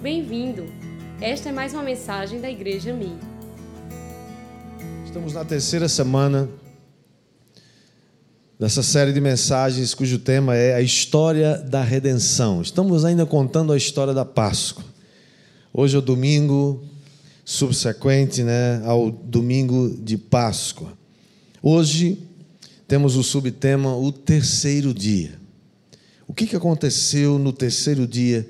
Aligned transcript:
Bem-vindo! 0.00 0.64
Esta 1.20 1.48
é 1.48 1.52
mais 1.52 1.74
uma 1.74 1.82
mensagem 1.82 2.40
da 2.40 2.48
Igreja 2.48 2.94
Mi. 2.94 3.18
Estamos 5.04 5.32
na 5.32 5.44
terceira 5.44 5.88
semana 5.88 6.48
dessa 8.56 8.80
série 8.80 9.12
de 9.12 9.20
mensagens 9.20 9.94
cujo 9.94 10.20
tema 10.20 10.54
é 10.54 10.76
a 10.76 10.80
história 10.80 11.58
da 11.58 11.82
redenção. 11.82 12.62
Estamos 12.62 13.04
ainda 13.04 13.26
contando 13.26 13.72
a 13.72 13.76
história 13.76 14.14
da 14.14 14.24
Páscoa. 14.24 14.84
Hoje 15.74 15.96
é 15.96 15.98
o 15.98 16.02
domingo 16.02 16.84
subsequente 17.44 18.44
né, 18.44 18.80
ao 18.84 19.10
domingo 19.10 19.90
de 20.00 20.16
Páscoa. 20.16 20.92
Hoje 21.60 22.22
temos 22.86 23.16
o 23.16 23.24
subtema 23.24 23.96
O 23.96 24.12
Terceiro 24.12 24.94
Dia. 24.94 25.32
O 26.28 26.32
que 26.32 26.54
aconteceu 26.54 27.36
no 27.36 27.52
terceiro 27.52 28.06
dia 28.06 28.48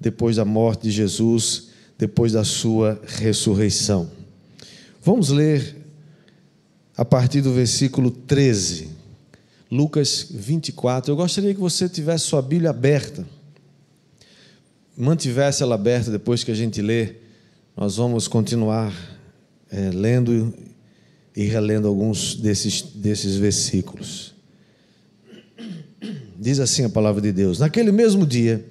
depois 0.00 0.36
da 0.36 0.44
morte 0.44 0.82
de 0.82 0.90
Jesus, 0.90 1.68
depois 1.98 2.32
da 2.32 2.44
sua 2.44 3.00
ressurreição? 3.06 4.10
Vamos 5.02 5.30
ler 5.30 5.76
a 6.96 7.04
partir 7.04 7.40
do 7.40 7.52
versículo 7.52 8.10
13, 8.10 8.88
Lucas 9.70 10.26
24. 10.30 11.12
Eu 11.12 11.16
gostaria 11.16 11.54
que 11.54 11.60
você 11.60 11.88
tivesse 11.88 12.24
sua 12.24 12.42
Bíblia 12.42 12.70
aberta, 12.70 13.26
mantivesse 14.96 15.62
ela 15.62 15.76
aberta 15.76 16.10
depois 16.10 16.42
que 16.42 16.50
a 16.50 16.54
gente 16.54 16.82
lê. 16.82 17.14
Nós 17.76 17.96
vamos 17.96 18.26
continuar 18.26 18.92
é, 19.70 19.90
lendo 19.90 20.52
e 21.36 21.44
relendo 21.44 21.86
alguns 21.86 22.34
desses, 22.34 22.82
desses 22.82 23.36
versículos. 23.36 24.34
Diz 26.36 26.58
assim 26.58 26.84
a 26.84 26.88
palavra 26.88 27.22
de 27.22 27.30
Deus: 27.30 27.60
Naquele 27.60 27.92
mesmo 27.92 28.26
dia, 28.26 28.66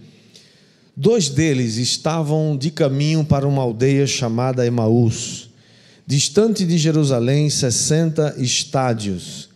dois 0.97 1.29
deles 1.29 1.77
estavam 1.77 2.57
de 2.57 2.71
caminho 2.71 3.23
para 3.23 3.47
uma 3.47 3.61
aldeia 3.61 4.07
chamada 4.07 4.65
Emaús, 4.65 5.51
distante 6.07 6.65
de 6.65 6.75
Jerusalém 6.75 7.47
60 7.51 8.37
estádios, 8.39 9.49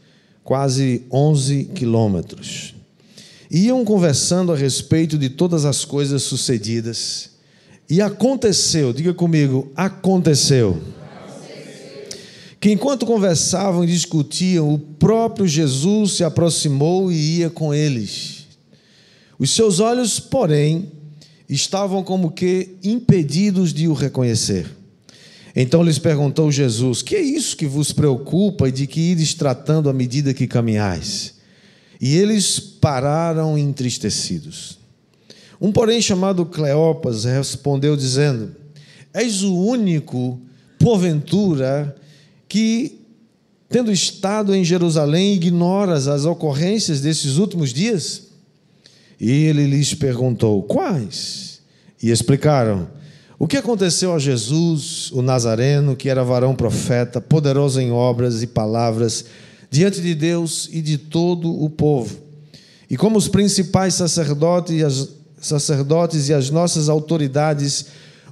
quase 0.44 1.04
11 1.12 1.72
quilômetros. 1.74 2.76
Iam 3.50 3.84
conversando 3.84 4.54
a 4.54 4.56
respeito 4.56 5.18
de 5.18 5.30
todas 5.30 5.66
as 5.66 5.84
coisas 5.84 6.22
sucedidas. 6.22 7.32
E 7.90 8.00
aconteceu, 8.02 8.94
diga 8.94 9.14
comigo, 9.14 9.72
aconteceu 9.76 10.80
que 12.62 12.70
enquanto 12.72 13.08
conversavam 13.08 13.84
e 13.84 13.88
discutiam, 13.88 14.72
o 14.72 14.78
próprio 14.78 15.48
Jesus 15.48 16.12
se 16.12 16.24
aproximou 16.24 17.12
e 17.12 17.40
ia 17.40 17.50
com 17.50 17.74
eles. 17.74 18.46
Os 19.40 19.50
seus 19.56 19.80
olhos, 19.80 20.20
porém, 20.20 20.92
estavam 21.52 22.02
como 22.02 22.32
que 22.32 22.78
impedidos 22.82 23.74
de 23.74 23.88
o 23.88 23.94
reconhecer. 23.94 24.66
Então 25.56 25.84
lhes 25.84 26.00
perguntou 26.00 26.52
Jesus: 26.52 27.02
Que 27.02 27.16
é 27.16 27.22
isso 27.22 27.58
que 27.58 27.68
vos 27.68 27.92
preocupa 27.92 28.70
e 28.70 28.72
de 28.72 28.88
que 28.88 29.12
ides 29.12 29.34
tratando 29.34 29.90
à 29.90 29.94
medida 29.94 30.34
que 30.34 30.48
caminhais? 30.48 31.36
E 32.00 32.16
eles 32.16 32.60
pararam 32.60 33.58
entristecidos. 33.58 34.80
Um, 35.60 35.72
porém, 35.72 36.02
chamado 36.02 36.46
Cleopas, 36.46 37.26
respondeu, 37.26 37.96
dizendo: 37.98 38.56
És 39.14 39.44
o 39.44 39.54
único, 39.54 40.40
porventura, 40.80 41.96
que, 42.48 43.02
tendo 43.70 43.92
estado 43.92 44.56
em 44.56 44.64
Jerusalém, 44.64 45.34
ignoras 45.34 46.08
as 46.08 46.26
ocorrências 46.26 47.02
desses 47.02 47.36
últimos 47.36 47.74
dias? 47.74 48.31
E 49.22 49.30
ele 49.46 49.68
lhes 49.68 49.94
perguntou: 49.94 50.64
Quais? 50.64 51.62
E 52.02 52.10
explicaram: 52.10 52.88
O 53.38 53.48
que 53.48 53.56
aconteceu 53.56 54.16
a 54.16 54.18
Jesus, 54.18 55.12
o 55.12 55.22
Nazareno, 55.22 55.96
que 55.96 56.10
era 56.10 56.24
varão 56.24 56.56
profeta, 56.56 57.22
poderoso 57.22 57.80
em 57.80 57.92
obras 57.92 58.42
e 58.42 58.48
palavras, 58.48 59.26
diante 59.70 60.02
de 60.02 60.16
Deus 60.16 60.68
e 60.74 60.82
de 60.82 60.98
todo 60.98 61.54
o 61.54 61.70
povo. 61.70 62.18
E 62.90 62.98
como 62.98 63.16
os 63.16 63.28
principais 63.28 63.94
sacerdotes 63.94 64.76
e 64.76 64.84
as, 64.84 65.10
sacerdotes 65.40 66.28
e 66.28 66.34
as 66.34 66.50
nossas 66.50 66.90
autoridades 66.90 67.86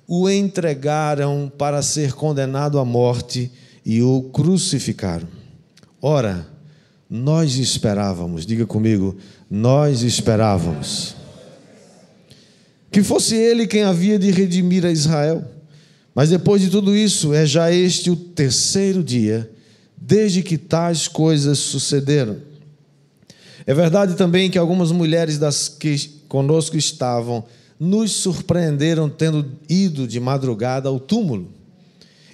o 0.08 0.28
entregaram 0.28 1.52
para 1.56 1.84
ser 1.84 2.14
condenado 2.14 2.80
à 2.80 2.84
morte 2.84 3.52
e 3.86 4.02
o 4.02 4.24
crucificaram. 4.34 5.28
Ora, 6.02 6.48
nós 7.10 7.58
esperávamos, 7.58 8.46
diga 8.46 8.66
comigo, 8.66 9.18
nós 9.50 10.04
esperávamos 10.04 11.16
que 12.92 13.04
fosse 13.04 13.36
ele 13.36 13.68
quem 13.68 13.84
havia 13.84 14.18
de 14.18 14.32
redimir 14.32 14.86
a 14.86 14.92
Israel. 14.92 15.44
Mas 16.14 16.30
depois 16.30 16.62
de 16.62 16.70
tudo 16.70 16.96
isso, 16.96 17.34
é 17.34 17.46
já 17.46 17.72
este 17.72 18.10
o 18.10 18.16
terceiro 18.16 19.04
dia 19.04 19.50
desde 19.96 20.42
que 20.42 20.58
tais 20.58 21.08
coisas 21.08 21.60
sucederam. 21.60 22.38
É 23.66 23.74
verdade 23.74 24.16
também 24.16 24.50
que 24.50 24.58
algumas 24.58 24.92
mulheres 24.92 25.38
das 25.38 25.70
que 25.70 25.98
conosco 26.28 26.78
estavam 26.78 27.44
nos 27.80 28.12
surpreenderam 28.12 29.08
tendo 29.08 29.46
ido 29.70 30.08
de 30.08 30.20
madrugada 30.20 30.90
ao 30.90 31.00
túmulo 31.00 31.60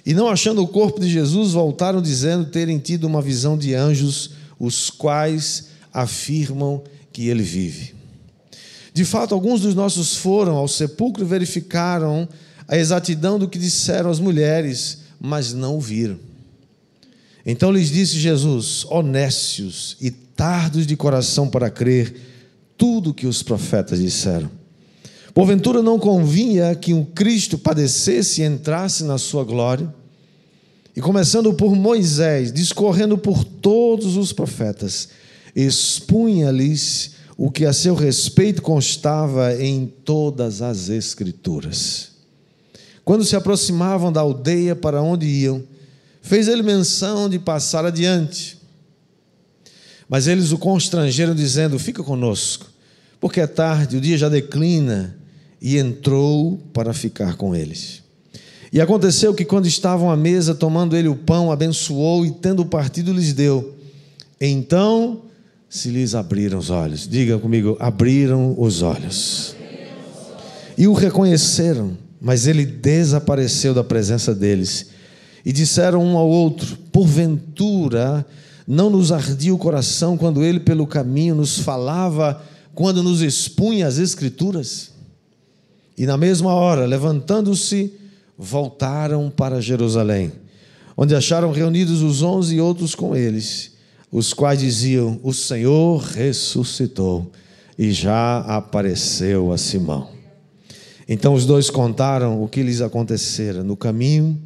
e 0.04 0.14
não 0.14 0.28
achando 0.28 0.62
o 0.62 0.68
corpo 0.68 1.00
de 1.00 1.08
Jesus, 1.08 1.52
voltaram 1.52 2.00
dizendo 2.00 2.46
terem 2.46 2.78
tido 2.78 3.04
uma 3.04 3.20
visão 3.20 3.58
de 3.58 3.74
anjos, 3.74 4.30
os 4.58 4.90
quais 4.90 5.68
afirmam 5.92 6.82
que 7.12 7.28
ele 7.28 7.42
vive. 7.42 7.94
De 8.92 9.04
fato, 9.04 9.34
alguns 9.34 9.60
dos 9.60 9.74
nossos 9.74 10.16
foram 10.16 10.56
ao 10.56 10.66
sepulcro 10.66 11.22
e 11.22 11.28
verificaram 11.28 12.28
a 12.66 12.76
exatidão 12.76 13.38
do 13.38 13.48
que 13.48 13.58
disseram 13.58 14.10
as 14.10 14.18
mulheres, 14.18 15.00
mas 15.20 15.52
não 15.52 15.76
o 15.76 15.80
viram. 15.80 16.18
Então 17.44 17.70
lhes 17.70 17.90
disse 17.90 18.18
Jesus: 18.18 18.84
honestos 18.90 19.96
e 20.00 20.10
tardos 20.10 20.86
de 20.86 20.96
coração 20.96 21.48
para 21.48 21.70
crer 21.70 22.14
tudo 22.76 23.14
que 23.14 23.26
os 23.26 23.42
profetas 23.42 24.00
disseram. 24.00 24.50
Porventura 25.32 25.82
não 25.82 25.98
convinha 25.98 26.74
que 26.74 26.94
um 26.94 27.04
Cristo 27.04 27.58
padecesse 27.58 28.40
e 28.40 28.44
entrasse 28.44 29.04
na 29.04 29.18
sua 29.18 29.44
glória? 29.44 29.94
E 30.96 31.00
começando 31.02 31.52
por 31.52 31.76
Moisés, 31.76 32.50
discorrendo 32.50 33.18
por 33.18 33.44
todos 33.44 34.16
os 34.16 34.32
profetas, 34.32 35.10
expunha-lhes 35.54 37.16
o 37.36 37.50
que 37.50 37.66
a 37.66 37.72
seu 37.74 37.94
respeito 37.94 38.62
constava 38.62 39.54
em 39.62 39.86
todas 39.86 40.62
as 40.62 40.88
Escrituras. 40.88 42.12
Quando 43.04 43.26
se 43.26 43.36
aproximavam 43.36 44.10
da 44.10 44.22
aldeia 44.22 44.74
para 44.74 45.02
onde 45.02 45.26
iam, 45.26 45.62
fez 46.22 46.48
ele 46.48 46.62
menção 46.62 47.28
de 47.28 47.38
passar 47.38 47.84
adiante. 47.84 48.58
Mas 50.08 50.26
eles 50.26 50.50
o 50.50 50.56
constrangeram, 50.56 51.34
dizendo: 51.34 51.78
Fica 51.78 52.02
conosco, 52.02 52.66
porque 53.20 53.40
é 53.40 53.46
tarde, 53.46 53.98
o 53.98 54.00
dia 54.00 54.16
já 54.16 54.30
declina 54.30 55.18
e 55.60 55.76
entrou 55.76 56.58
para 56.72 56.94
ficar 56.94 57.36
com 57.36 57.54
eles. 57.54 58.05
E 58.76 58.80
aconteceu 58.82 59.32
que, 59.32 59.42
quando 59.42 59.64
estavam 59.64 60.10
à 60.10 60.16
mesa, 60.18 60.54
tomando 60.54 60.94
ele 60.94 61.08
o 61.08 61.16
pão, 61.16 61.50
abençoou 61.50 62.26
e, 62.26 62.30
tendo 62.30 62.62
partido, 62.66 63.10
lhes 63.10 63.32
deu. 63.32 63.74
Então 64.38 65.22
se 65.66 65.88
lhes 65.88 66.14
abriram 66.14 66.58
os 66.58 66.68
olhos. 66.68 67.08
Diga 67.08 67.38
comigo: 67.38 67.78
abriram 67.80 68.54
os 68.58 68.82
olhos. 68.82 69.56
E 70.76 70.86
o 70.86 70.92
reconheceram, 70.92 71.96
mas 72.20 72.46
ele 72.46 72.66
desapareceu 72.66 73.72
da 73.72 73.82
presença 73.82 74.34
deles. 74.34 74.88
E 75.42 75.54
disseram 75.54 76.04
um 76.04 76.18
ao 76.18 76.28
outro: 76.28 76.76
Porventura 76.92 78.26
não 78.68 78.90
nos 78.90 79.10
ardia 79.10 79.54
o 79.54 79.58
coração 79.58 80.18
quando 80.18 80.44
ele 80.44 80.60
pelo 80.60 80.86
caminho 80.86 81.34
nos 81.34 81.60
falava, 81.60 82.42
quando 82.74 83.02
nos 83.02 83.22
expunha 83.22 83.86
as 83.86 83.96
Escrituras? 83.96 84.90
E 85.96 86.04
na 86.04 86.18
mesma 86.18 86.52
hora, 86.52 86.84
levantando-se, 86.84 88.04
voltaram 88.38 89.30
para 89.30 89.60
Jerusalém, 89.60 90.32
onde 90.96 91.14
acharam 91.14 91.50
reunidos 91.52 92.02
os 92.02 92.22
onze 92.22 92.56
e 92.56 92.60
outros 92.60 92.94
com 92.94 93.16
eles, 93.16 93.72
os 94.10 94.32
quais 94.32 94.60
diziam: 94.60 95.20
O 95.22 95.32
Senhor 95.32 95.98
ressuscitou 95.98 97.30
e 97.78 97.92
já 97.92 98.38
apareceu 98.40 99.52
a 99.52 99.58
Simão. 99.58 100.08
Então 101.08 101.34
os 101.34 101.46
dois 101.46 101.70
contaram 101.70 102.42
o 102.42 102.48
que 102.48 102.62
lhes 102.62 102.80
acontecera 102.80 103.62
no 103.62 103.76
caminho 103.76 104.40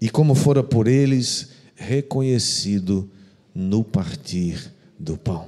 e 0.00 0.08
como 0.08 0.34
fora 0.34 0.62
por 0.62 0.88
eles 0.88 1.50
reconhecido 1.76 3.08
no 3.54 3.84
partir 3.84 4.72
do 4.98 5.16
pão. 5.16 5.46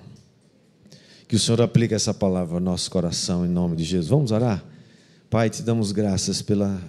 Que 1.26 1.36
o 1.36 1.38
Senhor 1.38 1.62
aplique 1.62 1.94
essa 1.94 2.12
palavra 2.12 2.56
ao 2.56 2.60
nosso 2.60 2.90
coração 2.90 3.46
em 3.46 3.48
nome 3.48 3.76
de 3.76 3.84
Jesus. 3.84 4.08
Vamos 4.08 4.32
orar? 4.32 4.62
Pai, 5.30 5.48
te 5.48 5.62
damos 5.62 5.92
graças 5.92 6.42
pela 6.42 6.82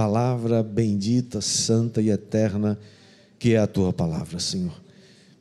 palavra 0.00 0.62
bendita, 0.62 1.42
santa 1.42 2.00
e 2.00 2.08
eterna 2.08 2.78
que 3.38 3.52
é 3.52 3.58
a 3.58 3.66
tua 3.66 3.92
palavra, 3.92 4.40
Senhor. 4.40 4.72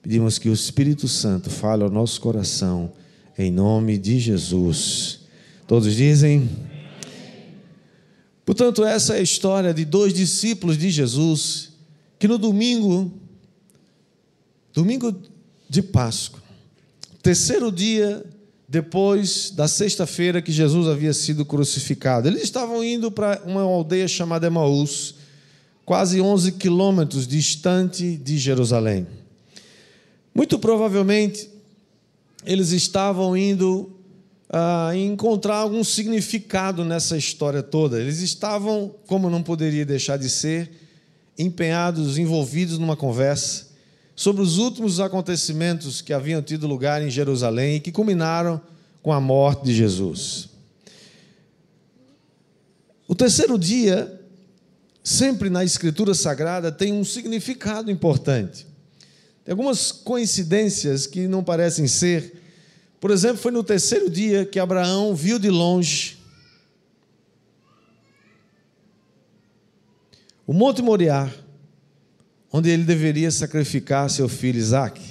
Pedimos 0.01 0.37
que 0.37 0.49
o 0.49 0.53
Espírito 0.53 1.07
Santo 1.07 1.49
fale 1.49 1.81
ao 1.81 1.89
nosso 1.89 2.19
coração, 2.19 2.91
em 3.37 3.49
nome 3.49 3.97
de 3.97 4.19
Jesus. 4.19 5.21
Todos 5.65 5.95
dizem. 5.95 6.49
Portanto, 8.45 8.83
essa 8.83 9.15
é 9.15 9.19
a 9.19 9.21
história 9.21 9.73
de 9.73 9.85
dois 9.85 10.13
discípulos 10.13 10.77
de 10.77 10.89
Jesus 10.89 11.71
que 12.19 12.27
no 12.27 12.37
domingo, 12.37 13.13
domingo 14.73 15.15
de 15.69 15.81
Páscoa, 15.81 16.43
terceiro 17.23 17.71
dia 17.71 18.25
depois 18.69 19.49
da 19.49 19.67
sexta-feira 19.67 20.43
que 20.43 20.51
Jesus 20.51 20.87
havia 20.87 21.11
sido 21.11 21.43
crucificado, 21.43 22.27
eles 22.27 22.43
estavam 22.43 22.83
indo 22.83 23.09
para 23.09 23.41
uma 23.43 23.61
aldeia 23.61 24.07
chamada 24.07 24.45
Emaús, 24.45 25.15
quase 25.83 26.21
11 26.21 26.51
quilômetros 26.51 27.27
distante 27.27 28.15
de 28.15 28.37
Jerusalém. 28.37 29.07
Muito 30.35 30.59
provavelmente, 30.59 31.49
eles 32.45 32.69
estavam 32.69 33.35
indo 33.35 33.91
a 34.47 34.91
encontrar 34.95 35.55
algum 35.55 35.83
significado 35.83 36.85
nessa 36.85 37.17
história 37.17 37.63
toda. 37.63 37.99
Eles 37.99 38.19
estavam, 38.19 38.93
como 39.07 39.31
não 39.31 39.41
poderia 39.41 39.83
deixar 39.83 40.17
de 40.17 40.29
ser, 40.29 40.69
empenhados, 41.35 42.19
envolvidos 42.19 42.77
numa 42.77 42.95
conversa 42.95 43.68
sobre 44.19 44.41
os 44.41 44.57
últimos 44.57 44.99
acontecimentos 44.99 46.01
que 46.01 46.11
haviam 46.11 46.41
tido 46.41 46.67
lugar 46.67 47.01
em 47.01 47.09
Jerusalém 47.09 47.77
e 47.77 47.79
que 47.79 47.89
culminaram 47.89 48.59
com 49.01 49.13
a 49.13 49.21
morte 49.21 49.63
de 49.63 49.73
Jesus. 49.73 50.49
O 53.07 53.15
terceiro 53.15 53.57
dia, 53.57 54.19
sempre 55.01 55.49
na 55.49 55.63
Escritura 55.63 56.13
Sagrada, 56.13 56.69
tem 56.69 56.91
um 56.91 57.05
significado 57.05 57.89
importante. 57.89 58.67
Tem 59.45 59.53
algumas 59.53 59.89
coincidências 59.89 61.07
que 61.07 61.25
não 61.25 61.41
parecem 61.41 61.87
ser 61.87 62.37
por 62.99 63.11
exemplo, 63.11 63.37
foi 63.37 63.51
no 63.53 63.63
terceiro 63.63 64.09
dia 64.09 64.45
que 64.45 64.59
Abraão 64.59 65.15
viu 65.15 65.39
de 65.39 65.49
longe 65.49 66.19
o 70.45 70.51
Monte 70.51 70.81
Moriá, 70.81 71.31
onde 72.51 72.69
ele 72.69 72.83
deveria 72.83 73.29
sacrificar 73.31 74.09
seu 74.09 74.27
filho 74.27 74.57
Isaac. 74.57 75.01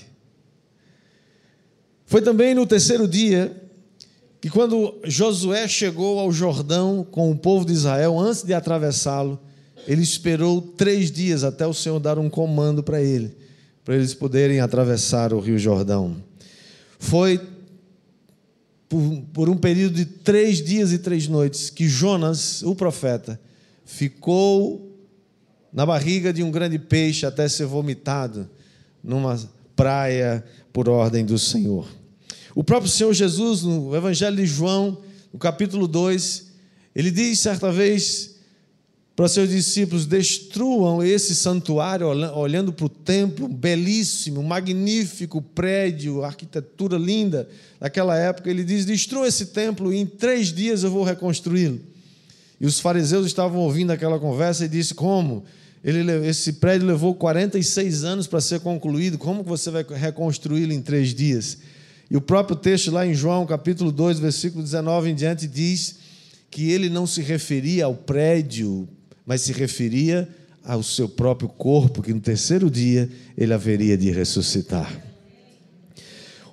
Foi 2.06 2.23
também 2.23 2.55
no 2.55 2.67
terceiro 2.67 3.06
dia 3.06 3.55
que, 4.40 4.49
quando 4.49 4.99
Josué 5.05 5.69
chegou 5.69 6.19
ao 6.19 6.32
Jordão 6.32 7.06
com 7.08 7.31
o 7.31 7.37
povo 7.37 7.64
de 7.64 7.73
Israel, 7.73 8.19
antes 8.19 8.43
de 8.43 8.55
atravessá-lo, 8.55 9.38
ele 9.87 10.02
esperou 10.02 10.61
três 10.61 11.11
dias 11.11 11.44
até 11.44 11.67
o 11.67 11.75
Senhor 11.75 11.99
dar 11.99 12.19
um 12.19 12.31
comando 12.31 12.82
para 12.82 13.00
ele, 13.00 13.37
para 13.84 13.94
eles 13.94 14.14
poderem 14.14 14.61
atravessar 14.61 15.32
o 15.32 15.41
Rio 15.41 15.58
Jordão. 15.58 16.17
Foi 16.99 17.41
por, 18.88 19.23
por 19.32 19.49
um 19.49 19.56
período 19.56 19.94
de 19.94 20.05
três 20.05 20.62
dias 20.62 20.93
e 20.93 20.99
três 20.99 21.29
noites, 21.29 21.70
que 21.70 21.87
Jonas, 21.87 22.62
o 22.62 22.75
profeta, 22.75 23.38
ficou 23.84 24.88
na 25.73 25.85
barriga 25.85 26.32
de 26.32 26.43
um 26.43 26.50
grande 26.50 26.79
peixe 26.79 27.26
até 27.26 27.49
ser 27.49 27.67
vomitado 27.67 28.49
numa 29.03 29.38
praia 29.76 30.44
por 30.73 30.88
ordem 30.88 31.25
do 31.25 31.38
Senhor. 31.38 31.87
O 32.55 32.65
próprio 32.65 32.91
Senhor 32.91 33.12
Jesus, 33.12 33.62
no 33.62 33.94
Evangelho 33.94 34.37
de 34.37 34.47
João, 34.47 34.99
no 35.32 35.38
capítulo 35.38 35.87
2, 35.87 36.49
ele 36.94 37.11
diz 37.11 37.38
certa 37.41 37.70
vez 37.70 38.37
para 39.15 39.29
seus 39.29 39.50
discípulos: 39.50 40.06
destruam 40.06 41.03
esse 41.03 41.35
santuário, 41.35 42.06
olhando 42.37 42.73
para 42.73 42.87
o 42.87 42.88
templo 42.88 43.49
belíssimo, 43.49 44.43
magnífico 44.43 45.43
prédio, 45.43 46.25
arquitetura 46.25 46.97
linda 46.97 47.49
daquela 47.81 48.17
época. 48.17 48.49
Ele 48.49 48.65
diz: 48.65 48.85
destruam 48.85 49.26
esse 49.26 49.47
templo 49.47 49.93
e 49.93 49.99
em 49.99 50.06
três 50.06 50.53
dias 50.53 50.82
eu 50.82 50.91
vou 50.91 51.05
reconstruí-lo. 51.05 51.81
E 52.60 52.66
os 52.66 52.81
fariseus 52.81 53.26
estavam 53.26 53.60
ouvindo 53.60 53.90
aquela 53.90 54.19
conversa 54.19 54.64
e 54.64 54.69
disse: 54.69 54.94
Como? 54.94 55.44
Ele, 55.84 56.10
esse 56.26 56.55
prédio 56.55 56.87
levou 56.87 57.14
46 57.14 58.05
anos 58.05 58.26
para 58.26 58.40
ser 58.40 58.60
concluído, 58.60 59.16
como 59.16 59.43
você 59.43 59.70
vai 59.70 59.84
reconstruí-lo 59.88 60.72
em 60.72 60.82
três 60.82 61.14
dias? 61.14 61.58
E 62.10 62.16
o 62.16 62.20
próprio 62.20 62.56
texto 62.56 62.90
lá 62.90 63.06
em 63.06 63.14
João, 63.14 63.46
capítulo 63.46 63.93
2, 63.93 64.19
versículo 64.19 64.62
19 64.62 65.10
em 65.10 65.14
diante, 65.14 65.46
diz 65.46 65.96
que 66.50 66.70
ele 66.70 66.88
não 66.88 67.06
se 67.06 67.20
referia 67.20 67.84
ao 67.84 67.94
prédio 67.94 68.88
mas 69.28 69.43
se 69.43 69.52
referia 69.52 70.26
ao 70.64 70.82
seu 70.82 71.06
próprio 71.06 71.50
corpo, 71.50 72.02
que 72.02 72.14
no 72.14 72.20
terceiro 72.20 72.70
dia 72.70 73.10
ele 73.37 73.52
haveria 73.52 73.94
de 73.94 74.10
ressuscitar. 74.10 75.05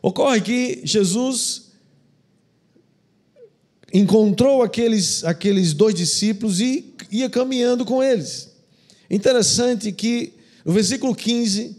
Ocorre 0.02 0.42
que 0.42 0.82
Jesus 0.84 1.65
encontrou 3.98 4.62
aqueles, 4.62 5.24
aqueles 5.24 5.74
dois 5.74 5.96
discípulos 5.96 6.60
e 6.60 6.94
ia 7.10 7.30
caminhando 7.30 7.86
com 7.86 8.04
eles. 8.04 8.50
Interessante 9.10 9.90
que 9.94 10.34
o 10.66 10.72
versículo 10.74 11.16
15 11.16 11.78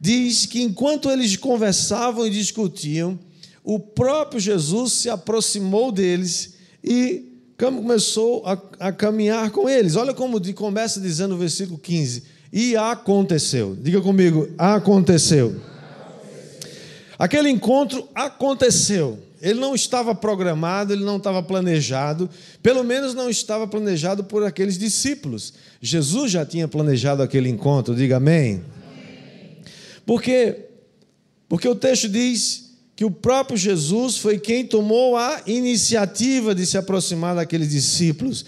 diz 0.00 0.46
que 0.46 0.62
enquanto 0.62 1.10
eles 1.10 1.36
conversavam 1.36 2.26
e 2.26 2.30
discutiam, 2.30 3.18
o 3.64 3.80
próprio 3.80 4.40
Jesus 4.40 4.92
se 4.92 5.10
aproximou 5.10 5.90
deles 5.90 6.54
e 6.82 7.24
começou 7.58 8.46
a, 8.46 8.56
a 8.78 8.92
caminhar 8.92 9.50
com 9.50 9.68
eles. 9.68 9.96
Olha 9.96 10.14
como 10.14 10.40
começa 10.54 11.00
dizendo 11.00 11.34
o 11.34 11.38
versículo 11.38 11.76
15: 11.76 12.22
E 12.52 12.76
aconteceu. 12.76 13.76
Diga 13.80 14.00
comigo: 14.00 14.48
aconteceu. 14.56 15.60
Aquele 17.18 17.50
encontro 17.50 18.08
aconteceu. 18.14 19.18
Ele 19.40 19.60
não 19.60 19.74
estava 19.74 20.14
programado, 20.14 20.92
ele 20.92 21.04
não 21.04 21.16
estava 21.16 21.42
planejado, 21.42 22.28
pelo 22.62 22.82
menos 22.82 23.14
não 23.14 23.30
estava 23.30 23.66
planejado 23.66 24.24
por 24.24 24.44
aqueles 24.44 24.78
discípulos. 24.78 25.54
Jesus 25.80 26.32
já 26.32 26.44
tinha 26.44 26.66
planejado 26.66 27.22
aquele 27.22 27.48
encontro, 27.48 27.94
diga 27.94 28.16
amém. 28.16 28.62
Por 30.04 30.20
quê? 30.22 30.66
Porque 31.48 31.68
o 31.68 31.74
texto 31.74 32.08
diz 32.08 32.76
que 32.96 33.04
o 33.04 33.10
próprio 33.10 33.56
Jesus 33.56 34.18
foi 34.18 34.38
quem 34.38 34.66
tomou 34.66 35.16
a 35.16 35.42
iniciativa 35.46 36.54
de 36.54 36.66
se 36.66 36.76
aproximar 36.76 37.36
daqueles 37.36 37.70
discípulos. 37.70 38.44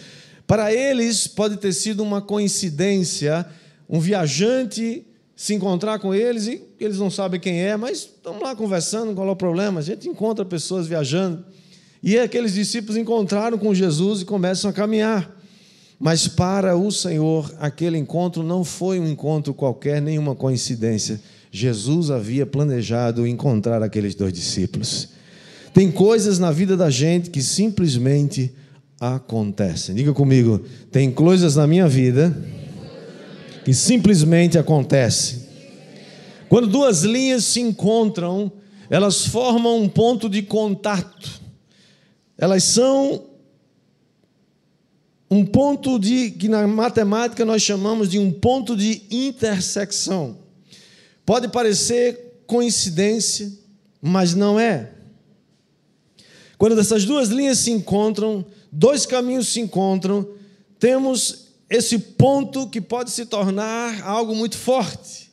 Para 0.46 0.72
eles, 0.72 1.26
pode 1.26 1.56
ter 1.56 1.72
sido 1.72 2.02
uma 2.02 2.20
coincidência 2.20 3.46
um 3.90 3.98
viajante 3.98 5.04
se 5.40 5.54
encontrar 5.54 5.98
com 5.98 6.14
eles 6.14 6.46
e 6.46 6.60
eles 6.78 6.98
não 6.98 7.10
sabem 7.10 7.40
quem 7.40 7.62
é, 7.62 7.74
mas 7.74 8.00
estamos 8.00 8.42
lá 8.42 8.54
conversando, 8.54 9.14
qual 9.14 9.26
é 9.26 9.30
o 9.30 9.34
problema? 9.34 9.80
A 9.80 9.82
gente 9.82 10.06
encontra 10.06 10.44
pessoas 10.44 10.86
viajando. 10.86 11.42
E 12.02 12.18
aqueles 12.18 12.52
discípulos 12.52 12.94
encontraram 12.98 13.56
com 13.56 13.74
Jesus 13.74 14.20
e 14.20 14.26
começam 14.26 14.68
a 14.68 14.72
caminhar. 14.74 15.34
Mas 15.98 16.28
para 16.28 16.76
o 16.76 16.92
Senhor, 16.92 17.50
aquele 17.58 17.96
encontro 17.96 18.42
não 18.42 18.62
foi 18.62 19.00
um 19.00 19.08
encontro 19.08 19.54
qualquer, 19.54 20.02
nenhuma 20.02 20.34
coincidência 20.34 21.18
Jesus 21.50 22.10
havia 22.10 22.44
planejado 22.44 23.26
encontrar 23.26 23.82
aqueles 23.82 24.14
dois 24.14 24.34
discípulos. 24.34 25.08
Tem 25.72 25.90
coisas 25.90 26.38
na 26.38 26.52
vida 26.52 26.76
da 26.76 26.90
gente 26.90 27.30
que 27.30 27.42
simplesmente 27.42 28.52
acontecem. 29.00 29.94
Diga 29.94 30.12
comigo, 30.12 30.60
tem 30.92 31.10
coisas 31.10 31.56
na 31.56 31.66
minha 31.66 31.88
vida 31.88 32.36
que 33.64 33.74
simplesmente 33.74 34.58
acontecem. 34.58 35.48
Quando 36.48 36.66
duas 36.66 37.02
linhas 37.02 37.44
se 37.44 37.60
encontram, 37.60 38.50
elas 38.88 39.26
formam 39.26 39.80
um 39.80 39.88
ponto 39.88 40.28
de 40.28 40.42
contato. 40.42 41.40
Elas 42.36 42.64
são 42.64 43.24
um 45.30 45.46
ponto 45.46 45.98
de 45.98 46.32
que 46.32 46.48
na 46.48 46.66
matemática 46.66 47.44
nós 47.44 47.62
chamamos 47.62 48.08
de 48.08 48.18
um 48.18 48.32
ponto 48.32 48.76
de 48.76 49.02
intersecção. 49.10 50.38
Pode 51.24 51.46
parecer 51.48 52.42
coincidência, 52.48 53.52
mas 54.02 54.34
não 54.34 54.58
é. 54.58 54.90
Quando 56.58 56.78
essas 56.80 57.04
duas 57.04 57.28
linhas 57.28 57.58
se 57.58 57.70
encontram, 57.70 58.44
dois 58.72 59.06
caminhos 59.06 59.48
se 59.48 59.60
encontram, 59.60 60.28
temos 60.80 61.49
esse 61.70 61.98
ponto 61.98 62.66
que 62.68 62.80
pode 62.80 63.12
se 63.12 63.24
tornar 63.24 64.02
algo 64.02 64.34
muito 64.34 64.58
forte. 64.58 65.30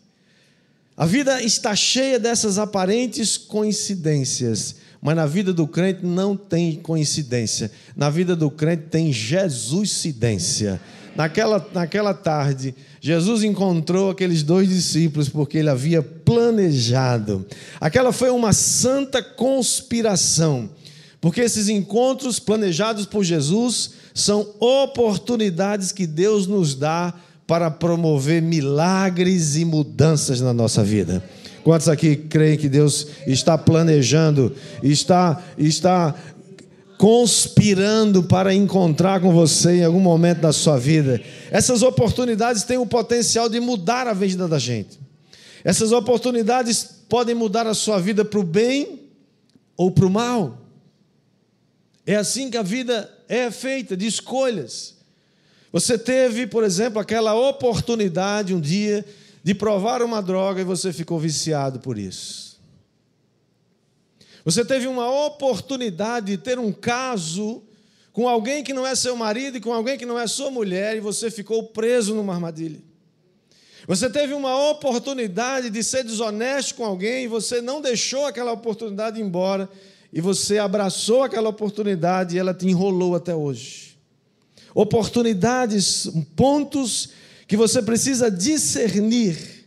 A 0.96 1.06
vida 1.06 1.42
está 1.42 1.76
cheia 1.76 2.20
dessas 2.20 2.60
aparentes 2.60 3.38
coincidências, 3.38 4.76
mas 5.02 5.16
na 5.16 5.26
vida 5.26 5.52
do 5.52 5.68
crente 5.68 6.06
não 6.06 6.38
tem 6.38 6.76
coincidência. 6.76 7.72
Na 7.96 8.10
vida 8.10 8.36
do 8.36 8.52
crente 8.52 8.84
tem 8.90 9.12
Jesuscidência. 9.12 10.80
Naquela, 11.16 11.68
naquela 11.74 12.14
tarde, 12.14 12.76
Jesus 13.02 13.44
encontrou 13.44 14.12
aqueles 14.12 14.44
dois 14.44 14.70
discípulos 14.70 15.30
porque 15.30 15.58
ele 15.58 15.70
havia 15.70 16.04
planejado. 16.04 17.46
Aquela 17.82 18.12
foi 18.12 18.30
uma 18.30 18.54
santa 18.54 19.24
conspiração, 19.24 20.70
porque 21.20 21.42
esses 21.42 21.68
encontros 21.68 22.40
planejados 22.40 23.06
por 23.06 23.24
Jesus 23.24 23.92
são 24.14 24.48
oportunidades 24.60 25.92
que 25.92 26.06
Deus 26.06 26.48
nos 26.48 26.76
dá 26.76 27.14
para 27.46 27.72
promover 27.72 28.42
milagres 28.42 29.56
e 29.56 29.64
mudanças 29.64 30.42
na 30.42 30.54
nossa 30.54 30.84
vida. 30.84 31.24
Quantos 31.64 31.90
aqui 31.90 32.16
creem 32.16 32.58
que 32.58 32.70
Deus 32.70 33.08
está 33.26 33.58
planejando, 33.58 34.56
está, 34.84 35.44
está 35.58 36.16
conspirando 36.98 38.24
para 38.24 38.54
encontrar 38.54 39.22
com 39.22 39.32
você 39.32 39.78
em 39.78 39.84
algum 39.84 40.00
momento 40.00 40.42
da 40.42 40.52
sua 40.52 40.78
vida. 40.78 41.22
Essas 41.52 41.82
oportunidades 41.82 42.64
têm 42.64 42.78
o 42.78 42.86
potencial 42.86 43.50
de 43.50 43.60
mudar 43.60 44.08
a 44.08 44.14
vida 44.14 44.48
da 44.48 44.58
gente. 44.58 45.00
Essas 45.64 45.92
oportunidades 45.92 47.02
podem 47.10 47.36
mudar 47.36 47.68
a 47.68 47.74
sua 47.74 48.00
vida 48.00 48.24
para 48.24 48.40
o 48.40 48.44
bem 48.44 49.02
ou 49.76 49.92
para 49.92 50.06
o 50.06 50.10
mal. 50.10 50.67
É 52.08 52.16
assim 52.16 52.50
que 52.50 52.56
a 52.56 52.64
vida 52.64 53.14
é 53.28 53.52
feita, 53.52 53.98
de 53.98 54.08
escolhas. 54.08 54.96
Você 55.74 55.98
teve, 55.98 56.48
por 56.48 56.64
exemplo, 56.64 57.00
aquela 57.00 57.36
oportunidade 57.36 58.56
um 58.56 58.62
dia 58.62 59.06
de 59.44 59.54
provar 59.54 60.02
uma 60.02 60.22
droga 60.22 60.62
e 60.62 60.64
você 60.64 60.94
ficou 60.94 61.20
viciado 61.20 61.82
por 61.82 61.98
isso. 61.98 62.62
Você 64.46 64.64
teve 64.64 64.88
uma 64.88 65.26
oportunidade 65.26 66.28
de 66.28 66.38
ter 66.38 66.58
um 66.58 66.72
caso 66.72 67.62
com 68.14 68.30
alguém 68.30 68.64
que 68.64 68.74
não 68.74 68.88
é 68.88 68.96
seu 68.96 69.16
marido 69.18 69.58
e 69.58 69.62
com 69.62 69.74
alguém 69.74 69.98
que 69.98 70.06
não 70.06 70.18
é 70.18 70.26
sua 70.28 70.50
mulher 70.50 70.96
e 70.96 71.02
você 71.02 71.30
ficou 71.30 71.62
preso 71.64 72.16
numa 72.16 72.34
armadilha. 72.34 72.80
Você 73.86 74.10
teve 74.10 74.34
uma 74.34 74.70
oportunidade 74.70 75.70
de 75.70 75.84
ser 75.84 76.06
desonesto 76.06 76.76
com 76.76 76.86
alguém 76.86 77.26
e 77.26 77.28
você 77.28 77.60
não 77.62 77.82
deixou 77.82 78.26
aquela 78.26 78.54
oportunidade 78.54 79.22
embora 79.22 79.70
e 80.12 80.22
você 80.22 80.58
abraçou 80.58 81.24
aquela 81.24 81.50
oportunidade 81.50 82.36
e 82.36 82.40
ela 82.40 82.54
te 82.54 82.68
enrolou 82.68 83.16
até 83.16 83.36
hoje. 83.36 83.98
Oportunidades, 84.74 86.10
pontos 86.36 87.10
que 87.48 87.58
você 87.58 87.82
precisa 87.82 88.30
discernir. 88.30 89.58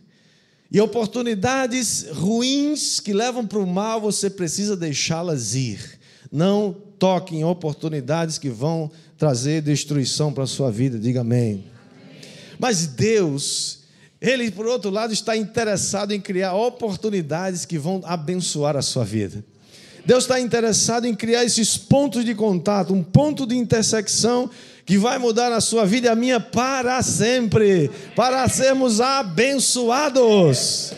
E 0.71 0.79
oportunidades 0.79 2.07
ruins 2.13 2.99
que 2.99 3.11
levam 3.11 3.45
para 3.45 3.59
o 3.59 3.67
mal, 3.67 3.99
você 3.99 4.29
precisa 4.29 4.77
deixá-las 4.77 5.53
ir. 5.53 5.99
Não 6.31 6.73
toque 6.97 7.35
em 7.35 7.43
oportunidades 7.43 8.37
que 8.37 8.49
vão 8.49 8.89
trazer 9.17 9.61
destruição 9.61 10.31
para 10.31 10.45
a 10.45 10.47
sua 10.47 10.71
vida. 10.71 10.97
Diga 10.97 11.21
amém. 11.21 11.65
Mas 12.57 12.87
Deus, 12.87 13.79
Ele, 14.21 14.49
por 14.49 14.65
outro 14.65 14.89
lado, 14.89 15.11
está 15.11 15.35
interessado 15.35 16.13
em 16.13 16.21
criar 16.21 16.53
oportunidades 16.53 17.65
que 17.65 17.77
vão 17.77 18.01
abençoar 18.05 18.77
a 18.77 18.81
sua 18.81 19.03
vida. 19.03 19.43
Deus 20.05 20.23
está 20.23 20.39
interessado 20.39 21.05
em 21.05 21.13
criar 21.13 21.43
esses 21.43 21.77
pontos 21.77 22.25
de 22.25 22.33
contato, 22.33 22.93
um 22.93 23.03
ponto 23.03 23.45
de 23.45 23.55
intersecção 23.55 24.49
que 24.85 24.97
vai 24.97 25.17
mudar 25.19 25.51
a 25.51 25.61
sua 25.61 25.85
vida 25.85 26.07
e 26.07 26.09
a 26.09 26.15
minha 26.15 26.39
para 26.39 27.01
sempre, 27.03 27.89
para 28.15 28.47
sermos 28.49 28.99
abençoados. 28.99 30.93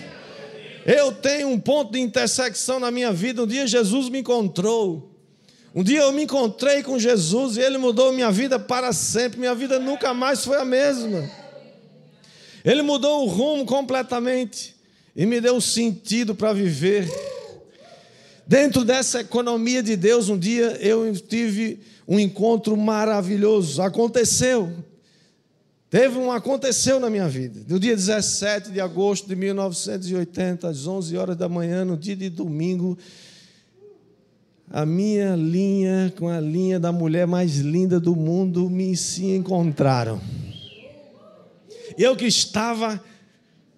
Eu 0.86 1.12
tenho 1.12 1.50
um 1.50 1.60
ponto 1.60 1.91
de 1.93 2.00
intersecção 2.00 2.79
na 2.79 2.91
minha 2.91 3.12
vida. 3.12 3.43
Um 3.43 3.48
dia 3.48 3.67
Jesus 3.67 4.10
me 4.10 4.19
encontrou. 4.19 5.12
Um 5.75 5.83
dia 5.83 6.01
eu 6.01 6.12
me 6.12 6.24
encontrei 6.24 6.83
com 6.83 7.00
Jesus 7.00 7.57
e 7.57 7.62
ele 7.62 7.77
mudou 7.77 8.13
minha 8.13 8.31
vida 8.31 8.60
para 8.60 8.91
sempre. 8.93 9.39
Minha 9.39 9.55
vida 9.55 9.79
nunca 9.79 10.13
mais 10.13 10.43
foi 10.43 10.57
a 10.57 10.65
mesma. 10.65 11.29
Ele 12.63 12.81
mudou 12.81 13.25
o 13.25 13.27
rumo 13.27 13.65
completamente 13.65 14.75
e 15.15 15.25
me 15.25 15.41
deu 15.41 15.60
sentido 15.60 16.36
para 16.36 16.53
viver. 16.53 17.10
Dentro 18.46 18.84
dessa 18.84 19.22
economia 19.22 19.82
de 19.82 19.96
Deus, 19.96 20.30
um 20.30 20.38
dia 20.38 20.78
eu 20.82 21.14
tive 21.16 21.80
um 22.08 22.20
encontro 22.20 22.76
maravilhoso. 22.76 23.82
Aconteceu. 23.82 24.72
Teve 25.90 26.18
um 26.18 26.32
aconteceu 26.32 27.00
na 27.00 27.10
minha 27.10 27.30
vida. 27.30 27.62
No 27.68 27.80
dia 27.80 27.96
17 27.96 28.72
de 28.72 28.82
agosto 28.82 29.28
de 29.28 29.36
1980, 29.36 30.68
às 30.68 30.88
11 30.88 31.16
horas 31.16 31.38
da 31.38 31.48
manhã, 31.48 31.86
no 31.86 31.96
dia 31.96 32.16
de 32.16 32.30
domingo, 32.30 32.98
a 34.72 34.86
minha 34.86 35.36
linha 35.36 36.12
com 36.18 36.28
a 36.28 36.40
linha 36.40 36.80
da 36.80 36.92
mulher 36.92 37.28
mais 37.28 37.58
linda 37.58 38.00
do 38.00 38.16
mundo 38.16 38.70
me 38.70 38.98
se 38.98 39.26
encontraram. 39.26 40.20
Eu 41.96 42.16
que 42.16 42.26
estava 42.26 43.00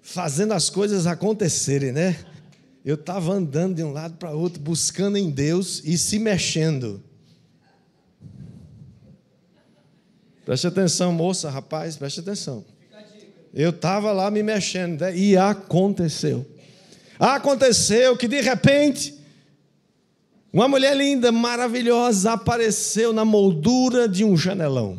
fazendo 0.02 0.54
as 0.54 0.70
coisas 0.70 1.06
acontecerem, 1.06 1.92
né? 1.92 2.16
Eu 2.86 2.94
estava 2.94 3.34
andando 3.34 3.78
de 3.78 3.84
um 3.84 3.92
lado 3.92 4.16
para 4.18 4.32
outro, 4.32 4.62
buscando 4.62 5.18
em 5.18 5.32
Deus 5.32 5.82
e 5.84 5.98
se 5.98 6.20
mexendo. 6.20 7.04
Preste 10.46 10.68
atenção, 10.68 11.12
moça, 11.12 11.50
rapaz, 11.50 11.98
preste 11.98 12.20
atenção. 12.20 12.64
Eu 13.52 13.72
estava 13.72 14.12
lá 14.12 14.30
me 14.30 14.44
mexendo 14.44 15.02
né? 15.02 15.18
e 15.18 15.36
aconteceu. 15.36 16.46
Aconteceu 17.18 18.16
que 18.16 18.28
de 18.28 18.40
repente 18.42 19.16
uma 20.54 20.70
mulher 20.70 20.96
linda, 20.96 21.34
maravilhosa, 21.34 22.32
apareceu 22.32 23.12
na 23.12 23.26
moldura 23.26 24.08
de 24.08 24.24
um 24.24 24.38
janelão. 24.38 24.98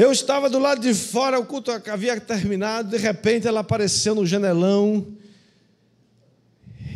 Eu 0.00 0.10
estava 0.10 0.48
do 0.48 0.58
lado 0.58 0.80
de 0.80 0.94
fora, 0.94 1.38
o 1.38 1.44
culto 1.44 1.70
havia 1.70 2.18
terminado, 2.18 2.88
de 2.88 2.96
repente 2.96 3.46
ela 3.46 3.60
apareceu 3.60 4.14
no 4.14 4.24
janelão 4.24 5.08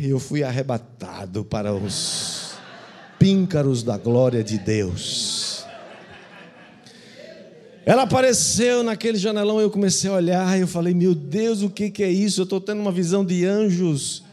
e 0.01 0.09
eu 0.09 0.19
fui 0.19 0.41
arrebatado 0.41 1.45
para 1.45 1.71
os 1.71 2.55
píncaros 3.19 3.83
da 3.83 3.95
glória 3.95 4.43
de 4.43 4.57
Deus. 4.57 5.67
Ela 7.85 8.01
apareceu 8.01 8.81
naquele 8.81 9.19
janelão, 9.19 9.61
eu 9.61 9.69
comecei 9.69 10.09
a 10.09 10.13
olhar, 10.13 10.57
e 10.57 10.61
eu 10.61 10.67
falei: 10.67 10.95
Meu 10.95 11.13
Deus, 11.13 11.61
o 11.61 11.69
que 11.69 12.01
é 12.01 12.09
isso? 12.09 12.41
Eu 12.41 12.45
estou 12.45 12.59
tendo 12.59 12.81
uma 12.81 12.91
visão 12.91 13.23
de 13.23 13.45
anjos 13.45 14.23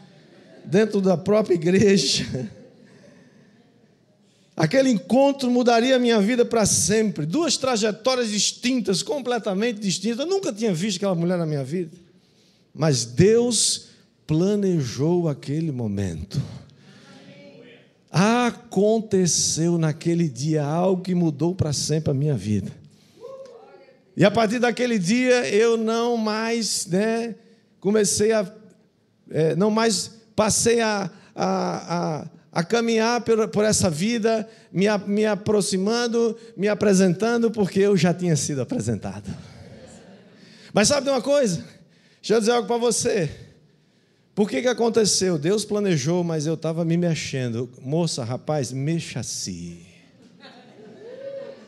dentro 0.65 0.99
da 0.99 1.15
própria 1.15 1.53
igreja. 1.53 2.25
Aquele 4.55 4.89
encontro 4.89 5.49
mudaria 5.49 5.95
a 5.95 5.99
minha 5.99 6.21
vida 6.21 6.45
para 6.45 6.65
sempre. 6.65 7.25
Duas 7.25 7.57
trajetórias 7.57 8.29
distintas, 8.29 9.01
completamente 9.01 9.79
distintas. 9.79 10.19
Eu 10.19 10.27
nunca 10.27 10.53
tinha 10.53 10.73
visto 10.73 10.97
aquela 10.97 11.15
mulher 11.15 11.37
na 11.37 11.45
minha 11.45 11.63
vida. 11.63 11.91
Mas 12.73 13.03
Deus 13.03 13.87
planejou 14.27 15.27
aquele 15.27 15.71
momento. 15.71 16.41
Aconteceu 18.11 19.77
naquele 19.79 20.29
dia 20.29 20.63
algo 20.63 21.01
que 21.01 21.15
mudou 21.15 21.55
para 21.55 21.73
sempre 21.73 22.11
a 22.11 22.13
minha 22.13 22.35
vida. 22.35 22.71
E 24.15 24.23
a 24.23 24.29
partir 24.29 24.59
daquele 24.59 24.99
dia 24.99 25.49
eu 25.49 25.75
não 25.75 26.15
mais, 26.15 26.85
né, 26.85 27.33
comecei 27.79 28.31
a, 28.31 28.47
é, 29.31 29.55
não 29.55 29.71
mais 29.71 30.11
passei 30.35 30.79
a, 30.79 31.09
a, 31.35 32.19
a 32.21 32.27
a 32.53 32.63
caminhar 32.63 33.21
por, 33.21 33.47
por 33.47 33.65
essa 33.65 33.89
vida, 33.89 34.47
me, 34.71 34.85
me 35.07 35.25
aproximando, 35.25 36.37
me 36.55 36.67
apresentando, 36.67 37.49
porque 37.49 37.79
eu 37.79 37.97
já 37.97 38.13
tinha 38.13 38.35
sido 38.35 38.61
apresentado. 38.61 39.27
Mas 40.71 40.87
sabe 40.87 41.05
de 41.05 41.09
uma 41.09 41.21
coisa? 41.21 41.65
Deixa 42.21 42.35
eu 42.35 42.39
dizer 42.39 42.51
algo 42.51 42.67
para 42.67 42.77
você. 42.77 43.29
Por 44.35 44.49
que, 44.49 44.61
que 44.61 44.67
aconteceu? 44.67 45.37
Deus 45.37 45.65
planejou, 45.65 46.23
mas 46.23 46.45
eu 46.45 46.53
estava 46.53 46.85
me 46.85 46.95
mexendo. 46.95 47.69
Moça, 47.81 48.23
rapaz, 48.23 48.71
mexa-se. 48.71 49.85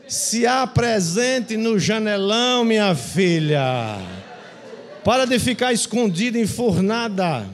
Se 0.06 0.46
apresente 0.46 1.56
no 1.56 1.78
janelão, 1.78 2.64
minha 2.64 2.94
filha. 2.94 3.98
Para 5.04 5.24
de 5.24 5.38
ficar 5.38 5.72
escondida, 5.72 6.38
enfurnada. 6.38 7.48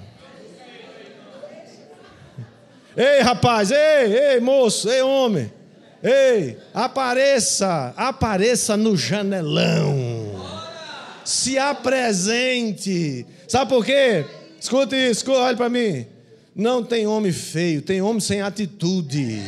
Ei, 2.97 3.21
rapaz, 3.21 3.71
ei, 3.71 4.15
ei, 4.15 4.41
moço, 4.41 4.91
ei, 4.91 5.03
homem. 5.03 5.51
Ei, 6.03 6.59
apareça, 6.75 7.95
apareça 7.97 8.77
no 8.77 8.97
janelão. 8.97 10.45
Se 11.25 11.57
apresente. 11.59 13.25
Sabe 13.49 13.71
por 13.71 13.85
quê? 13.85 14.25
Escute 14.61 14.97
isso, 14.97 15.21
escute, 15.21 15.39
olhe 15.39 15.57
para 15.57 15.69
mim. 15.69 16.07
Não 16.55 16.85
tem 16.85 17.07
homem 17.07 17.33
feio, 17.33 17.81
tem 17.81 18.03
homem 18.03 18.21
sem 18.21 18.43
atitude. 18.43 19.43